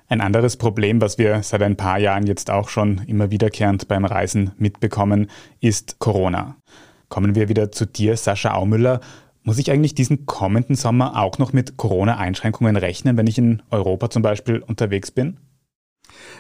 Ein 0.08 0.20
anderes 0.20 0.56
Problem, 0.56 1.00
was 1.00 1.16
wir 1.16 1.42
seit 1.42 1.62
ein 1.62 1.76
paar 1.76 1.98
Jahren 1.98 2.26
jetzt 2.26 2.50
auch 2.50 2.68
schon 2.68 3.02
immer 3.06 3.30
wiederkehrend 3.30 3.88
beim 3.88 4.04
Reisen 4.04 4.50
mitbekommen, 4.58 5.30
ist 5.61 6.00
Corona. 6.00 6.56
Kommen 7.08 7.35
wir 7.35 7.48
wieder 7.48 7.72
zu 7.72 7.87
dir, 7.87 8.16
Sascha 8.16 8.52
Aumüller. 8.52 9.00
Muss 9.42 9.58
ich 9.58 9.70
eigentlich 9.70 9.94
diesen 9.94 10.26
kommenden 10.26 10.76
Sommer 10.76 11.18
auch 11.18 11.38
noch 11.38 11.52
mit 11.52 11.76
Corona-Einschränkungen 11.76 12.76
rechnen, 12.76 13.16
wenn 13.16 13.26
ich 13.26 13.38
in 13.38 13.62
Europa 13.70 14.11
zum 14.11 14.22
Beispiel 14.22 14.58
unterwegs 14.58 15.11
bin? 15.11 15.38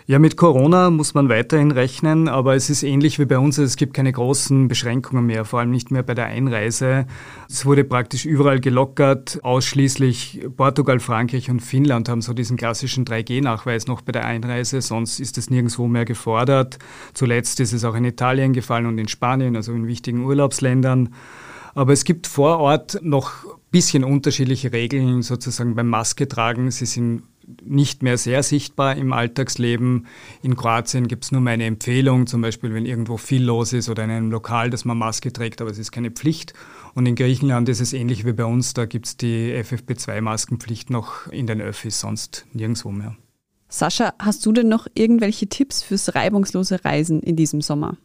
Ja, 0.06 0.18
mit 0.18 0.36
Corona 0.36 0.90
muss 0.90 1.14
man 1.14 1.28
weiterhin 1.28 1.70
rechnen, 1.70 2.28
aber 2.28 2.56
es 2.56 2.70
ist 2.70 2.82
ähnlich 2.82 3.18
wie 3.18 3.24
bei 3.24 3.38
uns. 3.38 3.58
Es 3.58 3.76
gibt 3.76 3.94
keine 3.94 4.10
großen 4.10 4.66
Beschränkungen 4.66 5.26
mehr, 5.26 5.44
vor 5.44 5.60
allem 5.60 5.70
nicht 5.70 5.90
mehr 5.90 6.02
bei 6.02 6.14
der 6.14 6.26
Einreise. 6.26 7.06
Es 7.48 7.64
wurde 7.64 7.84
praktisch 7.84 8.24
überall 8.24 8.58
gelockert. 8.58 9.38
Ausschließlich 9.42 10.48
Portugal, 10.56 10.98
Frankreich 10.98 11.50
und 11.50 11.60
Finnland 11.60 12.08
haben 12.08 12.20
so 12.20 12.32
diesen 12.32 12.56
klassischen 12.56 13.04
3G-Nachweis 13.04 13.86
noch 13.86 14.00
bei 14.00 14.10
der 14.10 14.24
Einreise. 14.24 14.80
Sonst 14.80 15.20
ist 15.20 15.38
es 15.38 15.50
nirgendwo 15.50 15.86
mehr 15.86 16.04
gefordert. 16.04 16.78
Zuletzt 17.14 17.60
ist 17.60 17.72
es 17.72 17.84
auch 17.84 17.94
in 17.94 18.04
Italien 18.04 18.52
gefallen 18.52 18.86
und 18.86 18.98
in 18.98 19.08
Spanien, 19.08 19.54
also 19.54 19.72
in 19.72 19.86
wichtigen 19.86 20.24
Urlaubsländern. 20.24 21.10
Aber 21.74 21.92
es 21.92 22.04
gibt 22.04 22.26
vor 22.26 22.58
Ort 22.58 22.98
noch 23.02 23.46
bisschen 23.70 24.04
unterschiedliche 24.04 24.72
Regeln 24.72 25.22
sozusagen 25.22 25.74
beim 25.74 25.88
Maske 25.88 26.28
tragen. 26.28 26.70
Sie 26.70 26.86
sind 26.86 27.22
nicht 27.62 28.02
mehr 28.02 28.18
sehr 28.18 28.42
sichtbar 28.42 28.96
im 28.96 29.12
Alltagsleben. 29.12 30.06
In 30.42 30.56
Kroatien 30.56 31.08
gibt 31.08 31.24
es 31.24 31.32
nur 31.32 31.40
meine 31.40 31.64
Empfehlung, 31.64 32.26
zum 32.26 32.40
Beispiel 32.40 32.74
wenn 32.74 32.86
irgendwo 32.86 33.16
viel 33.16 33.42
los 33.42 33.72
ist 33.72 33.88
oder 33.88 34.04
in 34.04 34.10
einem 34.10 34.30
Lokal, 34.30 34.70
dass 34.70 34.84
man 34.84 34.98
Maske 34.98 35.32
trägt, 35.32 35.60
aber 35.60 35.70
es 35.70 35.78
ist 35.78 35.92
keine 35.92 36.10
Pflicht. 36.10 36.54
Und 36.94 37.06
in 37.06 37.14
Griechenland 37.14 37.68
ist 37.68 37.80
es 37.80 37.92
ähnlich 37.92 38.24
wie 38.24 38.32
bei 38.32 38.44
uns, 38.44 38.74
da 38.74 38.84
gibt 38.84 39.06
es 39.06 39.16
die 39.16 39.52
FFP2-Maskenpflicht 39.52 40.90
noch 40.90 41.26
in 41.28 41.46
den 41.46 41.60
Öffis, 41.60 42.00
sonst 42.00 42.46
nirgendwo 42.52 42.90
mehr. 42.90 43.16
Sascha, 43.68 44.12
hast 44.18 44.44
du 44.44 44.52
denn 44.52 44.68
noch 44.68 44.86
irgendwelche 44.94 45.48
Tipps 45.48 45.82
fürs 45.82 46.14
reibungslose 46.14 46.84
Reisen 46.84 47.20
in 47.20 47.36
diesem 47.36 47.62
Sommer? 47.62 47.96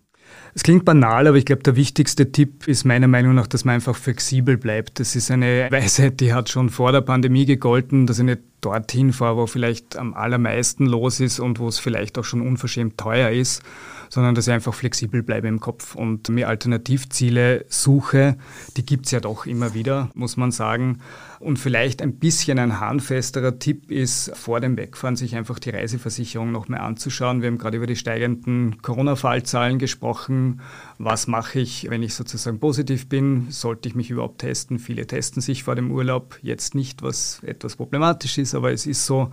Es 0.53 0.63
klingt 0.63 0.85
banal, 0.85 1.27
aber 1.27 1.37
ich 1.37 1.45
glaube, 1.45 1.63
der 1.63 1.75
wichtigste 1.75 2.31
Tipp 2.31 2.67
ist 2.67 2.85
meiner 2.85 3.07
Meinung 3.07 3.35
nach, 3.35 3.47
dass 3.47 3.65
man 3.65 3.75
einfach 3.75 3.95
flexibel 3.95 4.57
bleibt. 4.57 4.99
Das 4.99 5.15
ist 5.15 5.29
eine 5.29 5.67
Weisheit, 5.71 6.19
die 6.19 6.33
hat 6.33 6.49
schon 6.49 6.69
vor 6.69 6.91
der 6.91 7.01
Pandemie 7.01 7.45
gegolten, 7.45 8.07
dass 8.07 8.19
ich 8.19 8.25
nicht 8.25 8.41
dorthin 8.61 9.13
fahre, 9.13 9.37
wo 9.37 9.47
vielleicht 9.47 9.97
am 9.97 10.13
allermeisten 10.13 10.85
los 10.85 11.19
ist 11.19 11.39
und 11.39 11.59
wo 11.59 11.67
es 11.67 11.79
vielleicht 11.79 12.17
auch 12.17 12.23
schon 12.23 12.41
unverschämt 12.41 12.97
teuer 12.97 13.29
ist 13.29 13.63
sondern 14.09 14.35
dass 14.35 14.47
ich 14.47 14.53
einfach 14.53 14.73
flexibel 14.73 15.23
bleibe 15.23 15.47
im 15.47 15.59
Kopf 15.59 15.95
und 15.95 16.29
mir 16.29 16.47
Alternativziele 16.47 17.65
suche. 17.69 18.37
Die 18.75 18.85
gibt 18.85 19.05
es 19.05 19.11
ja 19.11 19.19
doch 19.19 19.45
immer 19.45 19.73
wieder, 19.73 20.09
muss 20.13 20.37
man 20.37 20.51
sagen. 20.51 20.99
Und 21.39 21.59
vielleicht 21.59 22.01
ein 22.01 22.17
bisschen 22.17 22.57
ein 22.57 22.79
handfesterer 22.79 23.59
Tipp 23.59 23.91
ist, 23.91 24.31
vor 24.35 24.59
dem 24.59 24.77
Wegfahren 24.77 25.15
sich 25.15 25.35
einfach 25.35 25.59
die 25.59 25.69
Reiseversicherung 25.69 26.51
noch 26.51 26.67
mal 26.67 26.79
anzuschauen. 26.79 27.41
Wir 27.41 27.47
haben 27.47 27.57
gerade 27.57 27.77
über 27.77 27.87
die 27.87 27.95
steigenden 27.95 28.81
Corona-Fallzahlen 28.81 29.77
gesprochen. 29.77 30.61
Was 30.99 31.27
mache 31.27 31.59
ich, 31.59 31.89
wenn 31.89 32.01
ich 32.01 32.15
sozusagen 32.15 32.59
positiv 32.59 33.07
bin? 33.07 33.47
Sollte 33.51 33.87
ich 33.87 33.93
mich 33.93 34.09
überhaupt 34.09 34.39
testen? 34.39 34.79
Viele 34.79 35.05
testen 35.05 35.43
sich 35.43 35.63
vor 35.63 35.75
dem 35.75 35.91
Urlaub. 35.91 36.39
Jetzt 36.41 36.73
nicht, 36.73 37.03
was 37.03 37.41
etwas 37.43 37.75
problematisch 37.75 38.39
ist, 38.39 38.55
aber 38.55 38.71
es 38.71 38.87
ist 38.87 39.05
so. 39.05 39.29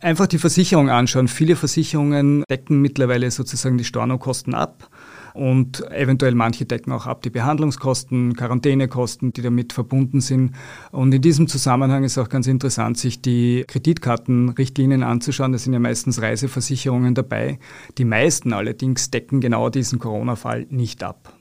Einfach 0.00 0.26
die 0.26 0.38
Versicherung 0.38 0.88
anschauen. 0.90 1.28
Viele 1.28 1.56
Versicherungen 1.56 2.44
decken 2.50 2.80
mittlerweile 2.80 3.30
sozusagen 3.30 3.78
die 3.78 3.84
Stornokosten 3.84 4.54
ab 4.54 4.90
und 5.34 5.82
eventuell 5.90 6.34
manche 6.34 6.64
decken 6.64 6.92
auch 6.92 7.06
ab 7.06 7.22
die 7.22 7.30
Behandlungskosten, 7.30 8.34
Quarantänekosten, 8.34 9.32
die 9.32 9.42
damit 9.42 9.72
verbunden 9.72 10.20
sind. 10.20 10.52
Und 10.92 11.12
in 11.12 11.20
diesem 11.20 11.48
Zusammenhang 11.48 12.04
ist 12.04 12.16
auch 12.18 12.28
ganz 12.28 12.46
interessant, 12.46 12.96
sich 12.96 13.20
die 13.20 13.64
Kreditkartenrichtlinien 13.66 15.02
anzuschauen. 15.02 15.52
Da 15.52 15.58
sind 15.58 15.72
ja 15.72 15.80
meistens 15.80 16.22
Reiseversicherungen 16.22 17.14
dabei. 17.14 17.58
Die 17.98 18.04
meisten 18.04 18.52
allerdings 18.52 19.10
decken 19.10 19.40
genau 19.40 19.70
diesen 19.70 19.98
Corona-Fall 19.98 20.66
nicht 20.70 21.02
ab. 21.02 21.34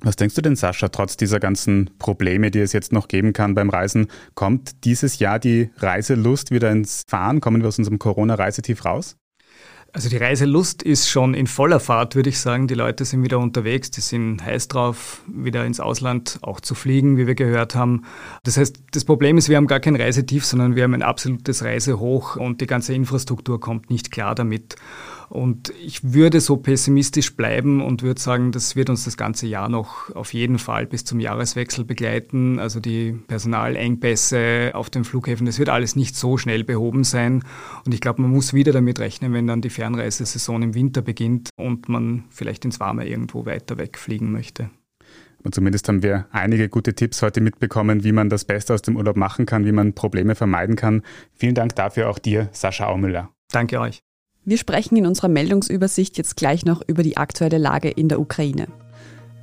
Was 0.00 0.16
denkst 0.16 0.34
du 0.34 0.42
denn, 0.42 0.56
Sascha, 0.56 0.88
trotz 0.88 1.16
dieser 1.16 1.38
ganzen 1.38 1.90
Probleme, 2.00 2.50
die 2.50 2.58
es 2.58 2.72
jetzt 2.72 2.92
noch 2.92 3.06
geben 3.06 3.32
kann 3.32 3.54
beim 3.54 3.70
Reisen, 3.70 4.08
kommt 4.34 4.84
dieses 4.84 5.20
Jahr 5.20 5.38
die 5.38 5.70
Reiselust 5.76 6.50
wieder 6.50 6.72
ins 6.72 7.04
Fahren? 7.06 7.40
Kommen 7.40 7.62
wir 7.62 7.68
aus 7.68 7.78
unserem 7.78 8.00
Corona-Reisetief 8.00 8.84
raus? 8.84 9.16
Also 9.94 10.08
die 10.08 10.16
Reiselust 10.16 10.82
ist 10.82 11.10
schon 11.10 11.34
in 11.34 11.46
voller 11.46 11.78
Fahrt, 11.78 12.14
würde 12.14 12.30
ich 12.30 12.38
sagen. 12.40 12.66
Die 12.66 12.72
Leute 12.72 13.04
sind 13.04 13.22
wieder 13.22 13.38
unterwegs, 13.38 13.90
die 13.90 14.00
sind 14.00 14.42
heiß 14.42 14.68
drauf, 14.68 15.20
wieder 15.26 15.66
ins 15.66 15.80
Ausland 15.80 16.38
auch 16.40 16.60
zu 16.60 16.74
fliegen, 16.74 17.18
wie 17.18 17.26
wir 17.26 17.34
gehört 17.34 17.74
haben. 17.74 18.04
Das 18.42 18.56
heißt, 18.56 18.80
das 18.90 19.04
Problem 19.04 19.36
ist, 19.36 19.50
wir 19.50 19.58
haben 19.58 19.66
gar 19.66 19.80
kein 19.80 19.96
Reisetief, 19.96 20.46
sondern 20.46 20.76
wir 20.76 20.84
haben 20.84 20.94
ein 20.94 21.02
absolutes 21.02 21.62
Reisehoch 21.62 22.36
und 22.36 22.62
die 22.62 22.66
ganze 22.66 22.94
Infrastruktur 22.94 23.60
kommt 23.60 23.90
nicht 23.90 24.10
klar 24.10 24.34
damit. 24.34 24.76
Und 25.32 25.72
ich 25.82 26.12
würde 26.12 26.42
so 26.42 26.58
pessimistisch 26.58 27.36
bleiben 27.36 27.80
und 27.80 28.02
würde 28.02 28.20
sagen, 28.20 28.52
das 28.52 28.76
wird 28.76 28.90
uns 28.90 29.06
das 29.06 29.16
ganze 29.16 29.46
Jahr 29.46 29.70
noch 29.70 30.14
auf 30.14 30.34
jeden 30.34 30.58
Fall 30.58 30.84
bis 30.84 31.06
zum 31.06 31.20
Jahreswechsel 31.20 31.86
begleiten. 31.86 32.58
Also 32.58 32.80
die 32.80 33.12
Personalengpässe 33.28 34.72
auf 34.74 34.90
den 34.90 35.04
Flughäfen, 35.04 35.46
das 35.46 35.58
wird 35.58 35.70
alles 35.70 35.96
nicht 35.96 36.16
so 36.16 36.36
schnell 36.36 36.64
behoben 36.64 37.02
sein. 37.02 37.44
Und 37.86 37.94
ich 37.94 38.02
glaube, 38.02 38.20
man 38.20 38.30
muss 38.30 38.52
wieder 38.52 38.72
damit 38.72 39.00
rechnen, 39.00 39.32
wenn 39.32 39.46
dann 39.46 39.62
die 39.62 39.70
Fernreisesaison 39.70 40.60
im 40.60 40.74
Winter 40.74 41.00
beginnt 41.00 41.48
und 41.56 41.88
man 41.88 42.24
vielleicht 42.28 42.66
ins 42.66 42.78
Warme 42.78 43.08
irgendwo 43.08 43.46
weiter 43.46 43.78
wegfliegen 43.78 44.32
möchte. 44.32 44.68
Und 45.42 45.54
zumindest 45.54 45.88
haben 45.88 46.02
wir 46.02 46.26
einige 46.30 46.68
gute 46.68 46.94
Tipps 46.94 47.22
heute 47.22 47.40
mitbekommen, 47.40 48.04
wie 48.04 48.12
man 48.12 48.28
das 48.28 48.44
Beste 48.44 48.74
aus 48.74 48.82
dem 48.82 48.98
Urlaub 48.98 49.16
machen 49.16 49.46
kann, 49.46 49.64
wie 49.64 49.72
man 49.72 49.94
Probleme 49.94 50.34
vermeiden 50.34 50.76
kann. 50.76 51.00
Vielen 51.32 51.54
Dank 51.54 51.74
dafür 51.74 52.10
auch 52.10 52.18
dir, 52.18 52.50
Sascha 52.52 52.86
Aumüller. 52.86 53.30
Danke 53.50 53.80
euch. 53.80 54.02
Wir 54.44 54.58
sprechen 54.58 54.96
in 54.96 55.06
unserer 55.06 55.28
Meldungsübersicht 55.28 56.18
jetzt 56.18 56.36
gleich 56.36 56.64
noch 56.64 56.82
über 56.88 57.04
die 57.04 57.16
aktuelle 57.16 57.58
Lage 57.58 57.88
in 57.88 58.08
der 58.08 58.18
Ukraine. 58.18 58.66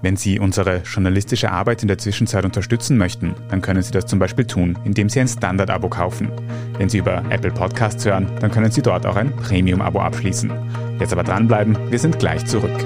Wenn 0.01 0.17
Sie 0.17 0.39
unsere 0.39 0.81
journalistische 0.83 1.51
Arbeit 1.51 1.81
in 1.83 1.87
der 1.87 1.97
Zwischenzeit 1.97 2.43
unterstützen 2.43 2.97
möchten, 2.97 3.33
dann 3.49 3.61
können 3.61 3.81
Sie 3.81 3.91
das 3.91 4.07
zum 4.07 4.19
Beispiel 4.19 4.45
tun, 4.45 4.77
indem 4.83 5.07
Sie 5.07 5.21
ein 5.21 5.27
Standard-Abo 5.29 5.87
kaufen. 5.87 6.29
Wenn 6.77 6.89
Sie 6.89 6.97
über 6.97 7.23
Apple 7.29 7.51
Podcasts 7.51 8.03
hören, 8.05 8.27
dann 8.41 8.51
können 8.51 8.71
Sie 8.71 8.81
dort 8.81 9.05
auch 9.05 9.15
ein 9.15 9.33
Premium-Abo 9.37 10.01
abschließen. 10.01 10.51
Jetzt 10.99 11.13
aber 11.13 11.23
dranbleiben, 11.23 11.77
wir 11.89 11.99
sind 11.99 12.19
gleich 12.19 12.45
zurück. 12.45 12.77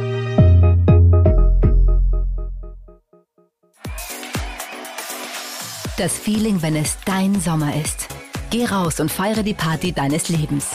Das 5.97 6.13
Feeling, 6.19 6.61
wenn 6.61 6.75
es 6.75 6.97
dein 7.05 7.39
Sommer 7.39 7.73
ist. 7.75 8.07
Geh 8.51 8.65
raus 8.65 8.99
und 8.99 9.11
feiere 9.11 9.41
die 9.41 9.55
Party 9.55 9.91
deines 9.91 10.29
Lebens. 10.29 10.69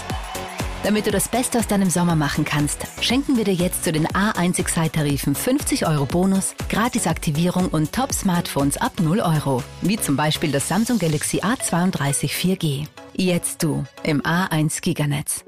Damit 0.84 1.06
du 1.06 1.10
das 1.10 1.28
Beste 1.28 1.58
aus 1.58 1.66
deinem 1.66 1.90
Sommer 1.90 2.14
machen 2.14 2.44
kannst, 2.44 2.86
schenken 3.00 3.36
wir 3.36 3.44
dir 3.44 3.54
jetzt 3.54 3.82
zu 3.84 3.90
den 3.90 4.06
A1 4.06 4.60
Excite-Tarifen 4.60 5.34
50 5.34 5.86
Euro 5.86 6.06
Bonus, 6.06 6.54
Gratisaktivierung 6.68 7.68
und 7.68 7.92
Top-Smartphones 7.92 8.76
ab 8.76 8.92
0 9.00 9.20
Euro. 9.20 9.62
Wie 9.82 9.98
zum 9.98 10.16
Beispiel 10.16 10.52
das 10.52 10.68
Samsung 10.68 10.98
Galaxy 10.98 11.40
A32 11.40 12.30
4G. 12.30 12.86
Jetzt 13.16 13.62
du 13.64 13.84
im 14.04 14.22
A1 14.22 14.80
Giganetz. 14.80 15.44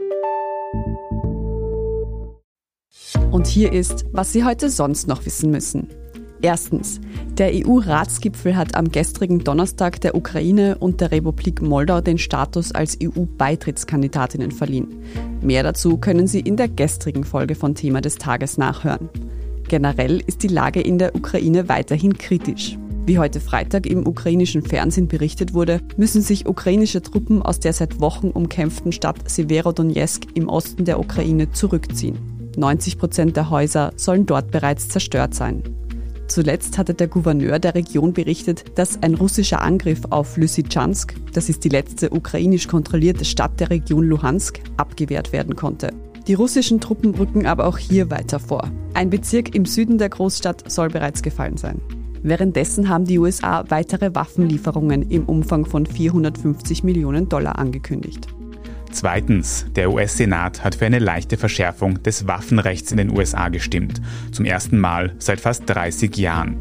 Und 3.30 3.46
hier 3.46 3.72
ist, 3.72 4.04
was 4.12 4.32
Sie 4.32 4.44
heute 4.44 4.68
sonst 4.68 5.06
noch 5.06 5.24
wissen 5.24 5.50
müssen. 5.52 5.88
Erstens. 6.42 7.00
Der 7.36 7.52
EU-Ratsgipfel 7.52 8.56
hat 8.56 8.74
am 8.74 8.90
gestrigen 8.90 9.44
Donnerstag 9.44 10.00
der 10.00 10.14
Ukraine 10.14 10.76
und 10.78 11.00
der 11.00 11.10
Republik 11.10 11.60
Moldau 11.60 12.00
den 12.00 12.18
Status 12.18 12.72
als 12.72 12.98
EU-Beitrittskandidatinnen 13.02 14.50
verliehen. 14.50 14.88
Mehr 15.42 15.62
dazu 15.62 15.98
können 15.98 16.26
Sie 16.26 16.40
in 16.40 16.56
der 16.56 16.68
gestrigen 16.68 17.24
Folge 17.24 17.54
von 17.54 17.74
Thema 17.74 18.00
des 18.00 18.16
Tages 18.16 18.58
nachhören. 18.58 19.08
Generell 19.68 20.22
ist 20.26 20.42
die 20.42 20.48
Lage 20.48 20.80
in 20.80 20.98
der 20.98 21.14
Ukraine 21.14 21.68
weiterhin 21.68 22.16
kritisch. 22.18 22.76
Wie 23.06 23.18
heute 23.18 23.40
Freitag 23.40 23.86
im 23.86 24.06
ukrainischen 24.06 24.62
Fernsehen 24.62 25.08
berichtet 25.08 25.54
wurde, 25.54 25.80
müssen 25.96 26.22
sich 26.22 26.46
ukrainische 26.46 27.02
Truppen 27.02 27.42
aus 27.42 27.60
der 27.60 27.72
seit 27.72 28.00
Wochen 28.00 28.28
umkämpften 28.28 28.92
Stadt 28.92 29.28
Severodonetsk 29.28 30.24
im 30.34 30.48
Osten 30.48 30.84
der 30.84 30.98
Ukraine 30.98 31.50
zurückziehen. 31.52 32.18
90 32.56 32.98
Prozent 32.98 33.36
der 33.36 33.50
Häuser 33.50 33.92
sollen 33.96 34.26
dort 34.26 34.50
bereits 34.50 34.88
zerstört 34.88 35.34
sein. 35.34 35.62
Zuletzt 36.30 36.78
hatte 36.78 36.94
der 36.94 37.08
Gouverneur 37.08 37.58
der 37.58 37.74
Region 37.74 38.12
berichtet, 38.12 38.78
dass 38.78 39.02
ein 39.02 39.16
russischer 39.16 39.62
Angriff 39.62 40.02
auf 40.10 40.36
Lysychansk, 40.36 41.16
das 41.32 41.48
ist 41.48 41.64
die 41.64 41.68
letzte 41.68 42.10
ukrainisch 42.10 42.68
kontrollierte 42.68 43.24
Stadt 43.24 43.58
der 43.58 43.70
Region 43.70 44.04
Luhansk, 44.04 44.60
abgewehrt 44.76 45.32
werden 45.32 45.56
konnte. 45.56 45.92
Die 46.28 46.34
russischen 46.34 46.80
Truppen 46.80 47.16
rücken 47.16 47.46
aber 47.46 47.66
auch 47.66 47.78
hier 47.78 48.12
weiter 48.12 48.38
vor. 48.38 48.70
Ein 48.94 49.10
Bezirk 49.10 49.56
im 49.56 49.64
Süden 49.64 49.98
der 49.98 50.08
Großstadt 50.08 50.70
soll 50.70 50.88
bereits 50.88 51.22
gefallen 51.22 51.56
sein. 51.56 51.80
Währenddessen 52.22 52.88
haben 52.88 53.06
die 53.06 53.18
USA 53.18 53.64
weitere 53.68 54.14
Waffenlieferungen 54.14 55.10
im 55.10 55.24
Umfang 55.24 55.66
von 55.66 55.84
450 55.84 56.84
Millionen 56.84 57.28
Dollar 57.28 57.58
angekündigt. 57.58 58.28
Zweitens, 58.92 59.66
der 59.76 59.92
US-Senat 59.92 60.64
hat 60.64 60.74
für 60.74 60.86
eine 60.86 60.98
leichte 60.98 61.36
Verschärfung 61.36 62.02
des 62.02 62.26
Waffenrechts 62.26 62.90
in 62.90 62.98
den 62.98 63.16
USA 63.16 63.48
gestimmt. 63.48 64.00
Zum 64.32 64.44
ersten 64.44 64.78
Mal 64.78 65.14
seit 65.18 65.40
fast 65.40 65.62
30 65.66 66.16
Jahren. 66.16 66.56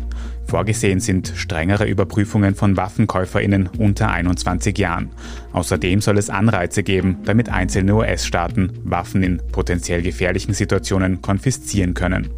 Vorgesehen 0.45 0.99
sind 0.99 1.33
strengere 1.35 1.85
Überprüfungen 1.85 2.55
von 2.55 2.77
Waffenkäuferinnen 2.77 3.69
unter 3.77 4.11
21 4.11 4.77
Jahren. 4.77 5.09
Außerdem 5.53 6.01
soll 6.01 6.17
es 6.17 6.29
Anreize 6.29 6.83
geben, 6.83 7.17
damit 7.25 7.49
einzelne 7.49 7.95
US-Staaten 7.95 8.71
Waffen 8.83 9.21
in 9.21 9.41
potenziell 9.51 10.01
gefährlichen 10.01 10.53
Situationen 10.53 11.21
konfiszieren 11.21 11.93
können. 11.93 12.29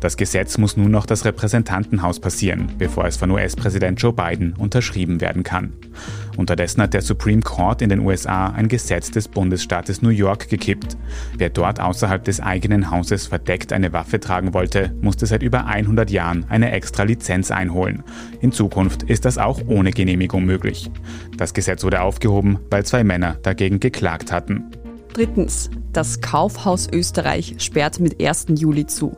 Das 0.00 0.16
Gesetz 0.16 0.58
muss 0.58 0.76
nun 0.76 0.92
noch 0.92 1.06
das 1.06 1.24
Repräsentantenhaus 1.24 2.20
passieren, 2.20 2.70
bevor 2.78 3.06
es 3.06 3.16
von 3.16 3.32
US-Präsident 3.32 4.00
Joe 4.00 4.12
Biden 4.12 4.54
unterschrieben 4.56 5.20
werden 5.20 5.42
kann. 5.42 5.72
Unterdessen 6.38 6.82
hat 6.82 6.94
der 6.94 7.02
Supreme 7.02 7.42
Court 7.42 7.82
in 7.82 7.88
den 7.88 7.98
USA 7.98 8.50
ein 8.50 8.68
Gesetz 8.68 9.10
des 9.10 9.26
Bundesstaates 9.26 10.02
New 10.02 10.10
York 10.10 10.48
gekippt. 10.48 10.96
Wer 11.36 11.50
dort 11.50 11.80
außerhalb 11.80 12.22
des 12.22 12.40
eigenen 12.40 12.92
Hauses 12.92 13.26
verdeckt 13.26 13.72
eine 13.72 13.92
Waffe 13.92 14.20
tragen 14.20 14.54
wollte, 14.54 14.94
musste 15.00 15.26
seit 15.26 15.42
über 15.42 15.66
100 15.66 16.10
Jahren 16.12 16.46
eine 16.48 16.70
extra 16.70 17.02
Lizenz 17.02 17.50
einholen. 17.50 18.04
In 18.40 18.52
Zukunft 18.52 19.02
ist 19.02 19.24
das 19.24 19.36
auch 19.36 19.60
ohne 19.66 19.90
Genehmigung 19.90 20.44
möglich. 20.44 20.92
Das 21.36 21.54
Gesetz 21.54 21.82
wurde 21.82 22.02
aufgehoben, 22.02 22.60
weil 22.70 22.86
zwei 22.86 23.02
Männer 23.02 23.38
dagegen 23.42 23.80
geklagt 23.80 24.30
hatten. 24.30 24.70
Drittens, 25.18 25.68
das 25.92 26.20
Kaufhaus 26.20 26.86
Österreich 26.92 27.56
sperrt 27.58 27.98
mit 27.98 28.22
1. 28.24 28.46
Juli 28.54 28.86
zu. 28.86 29.16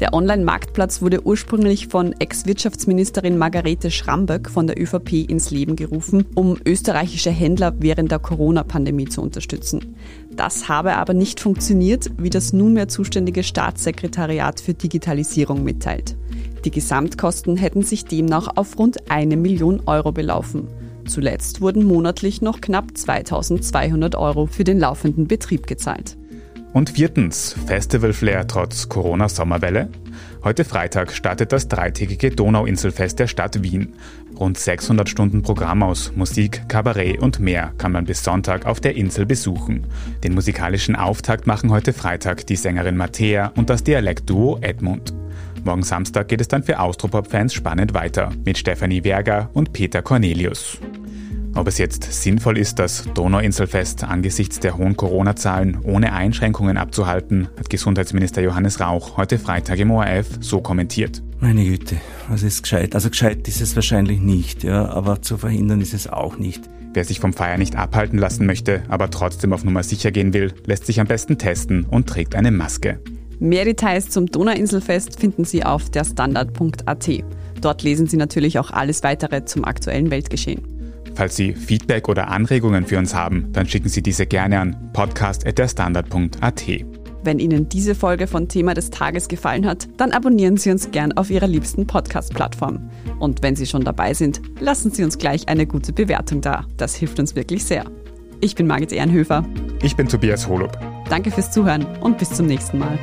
Der 0.00 0.14
Online-Marktplatz 0.14 1.02
wurde 1.02 1.26
ursprünglich 1.26 1.88
von 1.88 2.14
Ex-Wirtschaftsministerin 2.18 3.36
Margarete 3.36 3.90
Schramböck 3.90 4.48
von 4.48 4.66
der 4.66 4.80
ÖVP 4.80 5.28
ins 5.28 5.50
Leben 5.50 5.76
gerufen, 5.76 6.24
um 6.34 6.56
österreichische 6.64 7.28
Händler 7.28 7.74
während 7.80 8.10
der 8.10 8.18
Corona-Pandemie 8.18 9.08
zu 9.08 9.20
unterstützen. 9.20 9.94
Das 10.30 10.70
habe 10.70 10.96
aber 10.96 11.12
nicht 11.12 11.38
funktioniert, 11.38 12.10
wie 12.16 12.30
das 12.30 12.54
nunmehr 12.54 12.88
zuständige 12.88 13.42
Staatssekretariat 13.42 14.58
für 14.58 14.72
Digitalisierung 14.72 15.62
mitteilt. 15.64 16.16
Die 16.64 16.70
Gesamtkosten 16.70 17.58
hätten 17.58 17.82
sich 17.82 18.06
demnach 18.06 18.56
auf 18.56 18.78
rund 18.78 19.10
eine 19.10 19.36
Million 19.36 19.82
Euro 19.84 20.12
belaufen. 20.12 20.68
Zuletzt 21.06 21.60
wurden 21.60 21.84
monatlich 21.84 22.42
noch 22.42 22.60
knapp 22.60 22.96
2200 22.96 24.14
Euro 24.16 24.46
für 24.46 24.64
den 24.64 24.78
laufenden 24.78 25.26
Betrieb 25.26 25.66
gezahlt. 25.66 26.16
Und 26.72 26.90
viertens, 26.90 27.54
Festival 27.66 28.14
Flair 28.14 28.46
trotz 28.46 28.88
Corona-Sommerwelle. 28.88 29.88
Heute 30.42 30.64
Freitag 30.64 31.12
startet 31.12 31.52
das 31.52 31.68
dreitägige 31.68 32.30
Donauinselfest 32.30 33.18
der 33.18 33.26
Stadt 33.26 33.62
Wien. 33.62 33.94
Rund 34.40 34.58
600 34.58 35.08
Stunden 35.08 35.42
Programm 35.42 35.82
aus 35.82 36.12
Musik, 36.16 36.68
Kabarett 36.68 37.20
und 37.20 37.40
mehr 37.40 37.74
kann 37.76 37.92
man 37.92 38.06
bis 38.06 38.24
Sonntag 38.24 38.64
auf 38.64 38.80
der 38.80 38.96
Insel 38.96 39.26
besuchen. 39.26 39.86
Den 40.24 40.32
musikalischen 40.32 40.96
Auftakt 40.96 41.46
machen 41.46 41.70
heute 41.70 41.92
Freitag 41.92 42.46
die 42.46 42.56
Sängerin 42.56 42.96
Mattea 42.96 43.52
und 43.54 43.68
das 43.68 43.84
Dialektduo 43.84 44.58
Edmund. 44.62 45.12
Morgen 45.64 45.84
Samstag 45.84 46.26
geht 46.26 46.40
es 46.40 46.48
dann 46.48 46.64
für 46.64 46.80
Austropop-Fans 46.80 47.54
spannend 47.54 47.94
weiter 47.94 48.30
mit 48.44 48.58
Stefanie 48.58 49.04
Werger 49.04 49.48
und 49.52 49.72
Peter 49.72 50.02
Cornelius. 50.02 50.78
Ob 51.54 51.68
es 51.68 51.78
jetzt 51.78 52.10
sinnvoll 52.12 52.58
ist, 52.58 52.80
das 52.80 53.04
Donauinselfest 53.14 54.02
angesichts 54.02 54.58
der 54.58 54.76
hohen 54.76 54.96
Corona-Zahlen 54.96 55.78
ohne 55.84 56.14
Einschränkungen 56.14 56.78
abzuhalten, 56.78 57.46
hat 57.56 57.70
Gesundheitsminister 57.70 58.42
Johannes 58.42 58.80
Rauch 58.80 59.16
heute 59.16 59.38
Freitag 59.38 59.78
im 59.78 59.92
ORF 59.92 60.26
so 60.40 60.60
kommentiert. 60.60 61.22
Meine 61.38 61.64
Güte, 61.64 61.96
was 62.28 62.42
ist 62.42 62.62
gescheit? 62.62 62.96
Also 62.96 63.10
gescheit 63.10 63.46
ist 63.46 63.60
es 63.60 63.76
wahrscheinlich 63.76 64.20
nicht, 64.20 64.64
ja, 64.64 64.88
aber 64.88 65.22
zu 65.22 65.38
verhindern 65.38 65.80
ist 65.80 65.94
es 65.94 66.08
auch 66.08 66.38
nicht. 66.38 66.68
Wer 66.94 67.04
sich 67.04 67.20
vom 67.20 67.32
Feier 67.32 67.58
nicht 67.58 67.76
abhalten 67.76 68.18
lassen 68.18 68.46
möchte, 68.46 68.82
aber 68.88 69.10
trotzdem 69.10 69.52
auf 69.52 69.62
Nummer 69.62 69.84
sicher 69.84 70.10
gehen 70.10 70.34
will, 70.34 70.54
lässt 70.66 70.86
sich 70.86 71.00
am 71.00 71.06
besten 71.06 71.38
testen 71.38 71.84
und 71.84 72.08
trägt 72.08 72.34
eine 72.34 72.50
Maske. 72.50 72.98
Mehr 73.42 73.64
Details 73.64 74.08
zum 74.08 74.26
Donauinselfest 74.26 75.18
finden 75.18 75.44
Sie 75.44 75.64
auf 75.64 75.90
der 75.90 76.04
Standard.at. 76.04 77.10
Dort 77.60 77.82
lesen 77.82 78.06
Sie 78.06 78.16
natürlich 78.16 78.60
auch 78.60 78.70
alles 78.70 79.02
weitere 79.02 79.44
zum 79.44 79.64
aktuellen 79.64 80.12
Weltgeschehen. 80.12 80.62
Falls 81.16 81.34
Sie 81.34 81.52
Feedback 81.52 82.08
oder 82.08 82.28
Anregungen 82.28 82.86
für 82.86 82.98
uns 82.98 83.16
haben, 83.16 83.48
dann 83.52 83.66
schicken 83.66 83.88
Sie 83.88 84.00
diese 84.00 84.26
gerne 84.26 84.60
an 84.60 84.90
podcast.derstandard.at. 84.92 86.62
Wenn 87.24 87.40
Ihnen 87.40 87.68
diese 87.68 87.96
Folge 87.96 88.28
von 88.28 88.46
Thema 88.46 88.74
des 88.74 88.90
Tages 88.90 89.26
gefallen 89.26 89.66
hat, 89.66 89.88
dann 89.96 90.12
abonnieren 90.12 90.56
Sie 90.56 90.70
uns 90.70 90.92
gern 90.92 91.10
auf 91.10 91.28
Ihrer 91.28 91.48
liebsten 91.48 91.84
Podcast-Plattform. 91.84 92.90
Und 93.18 93.42
wenn 93.42 93.56
Sie 93.56 93.66
schon 93.66 93.82
dabei 93.82 94.14
sind, 94.14 94.40
lassen 94.60 94.92
Sie 94.92 95.02
uns 95.02 95.18
gleich 95.18 95.48
eine 95.48 95.66
gute 95.66 95.92
Bewertung 95.92 96.42
da. 96.42 96.64
Das 96.76 96.94
hilft 96.94 97.18
uns 97.18 97.34
wirklich 97.34 97.64
sehr. 97.64 97.86
Ich 98.40 98.54
bin 98.54 98.68
Margit 98.68 98.92
Ehrenhöfer. 98.92 99.44
Ich 99.82 99.96
bin 99.96 100.06
Tobias 100.06 100.46
Holub. 100.46 100.78
Danke 101.08 101.30
fürs 101.30 101.50
Zuhören 101.50 101.86
und 102.00 102.18
bis 102.18 102.30
zum 102.30 102.46
nächsten 102.46 102.78
Mal. 102.78 102.98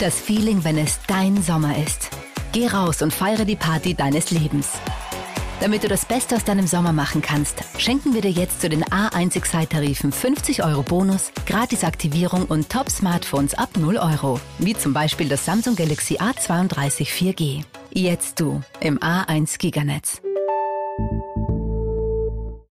Das 0.00 0.18
Feeling, 0.18 0.64
wenn 0.64 0.78
es 0.78 0.98
dein 1.06 1.42
Sommer 1.42 1.76
ist. 1.76 2.08
Geh 2.52 2.66
raus 2.68 3.02
und 3.02 3.12
feiere 3.12 3.44
die 3.44 3.56
Party 3.56 3.94
deines 3.94 4.30
Lebens. 4.30 4.70
Damit 5.60 5.84
du 5.84 5.88
das 5.88 6.06
Beste 6.06 6.36
aus 6.36 6.44
deinem 6.44 6.66
Sommer 6.66 6.94
machen 6.94 7.20
kannst, 7.20 7.62
schenken 7.76 8.14
wir 8.14 8.22
dir 8.22 8.30
jetzt 8.30 8.62
zu 8.62 8.70
den 8.70 8.82
A1 8.82 9.36
Excite-Tarifen 9.36 10.10
50 10.10 10.64
Euro 10.64 10.82
Bonus, 10.82 11.32
Gratisaktivierung 11.44 12.46
und 12.46 12.70
Top-Smartphones 12.70 13.52
ab 13.52 13.76
0 13.78 13.98
Euro. 13.98 14.40
Wie 14.58 14.72
zum 14.72 14.94
Beispiel 14.94 15.28
das 15.28 15.44
Samsung 15.44 15.76
Galaxy 15.76 16.16
A32 16.16 17.06
4G. 17.06 17.64
Jetzt 17.92 18.38
du 18.38 18.62
im 18.80 18.98
A1 19.00 19.58
Giganetz. 19.58 20.22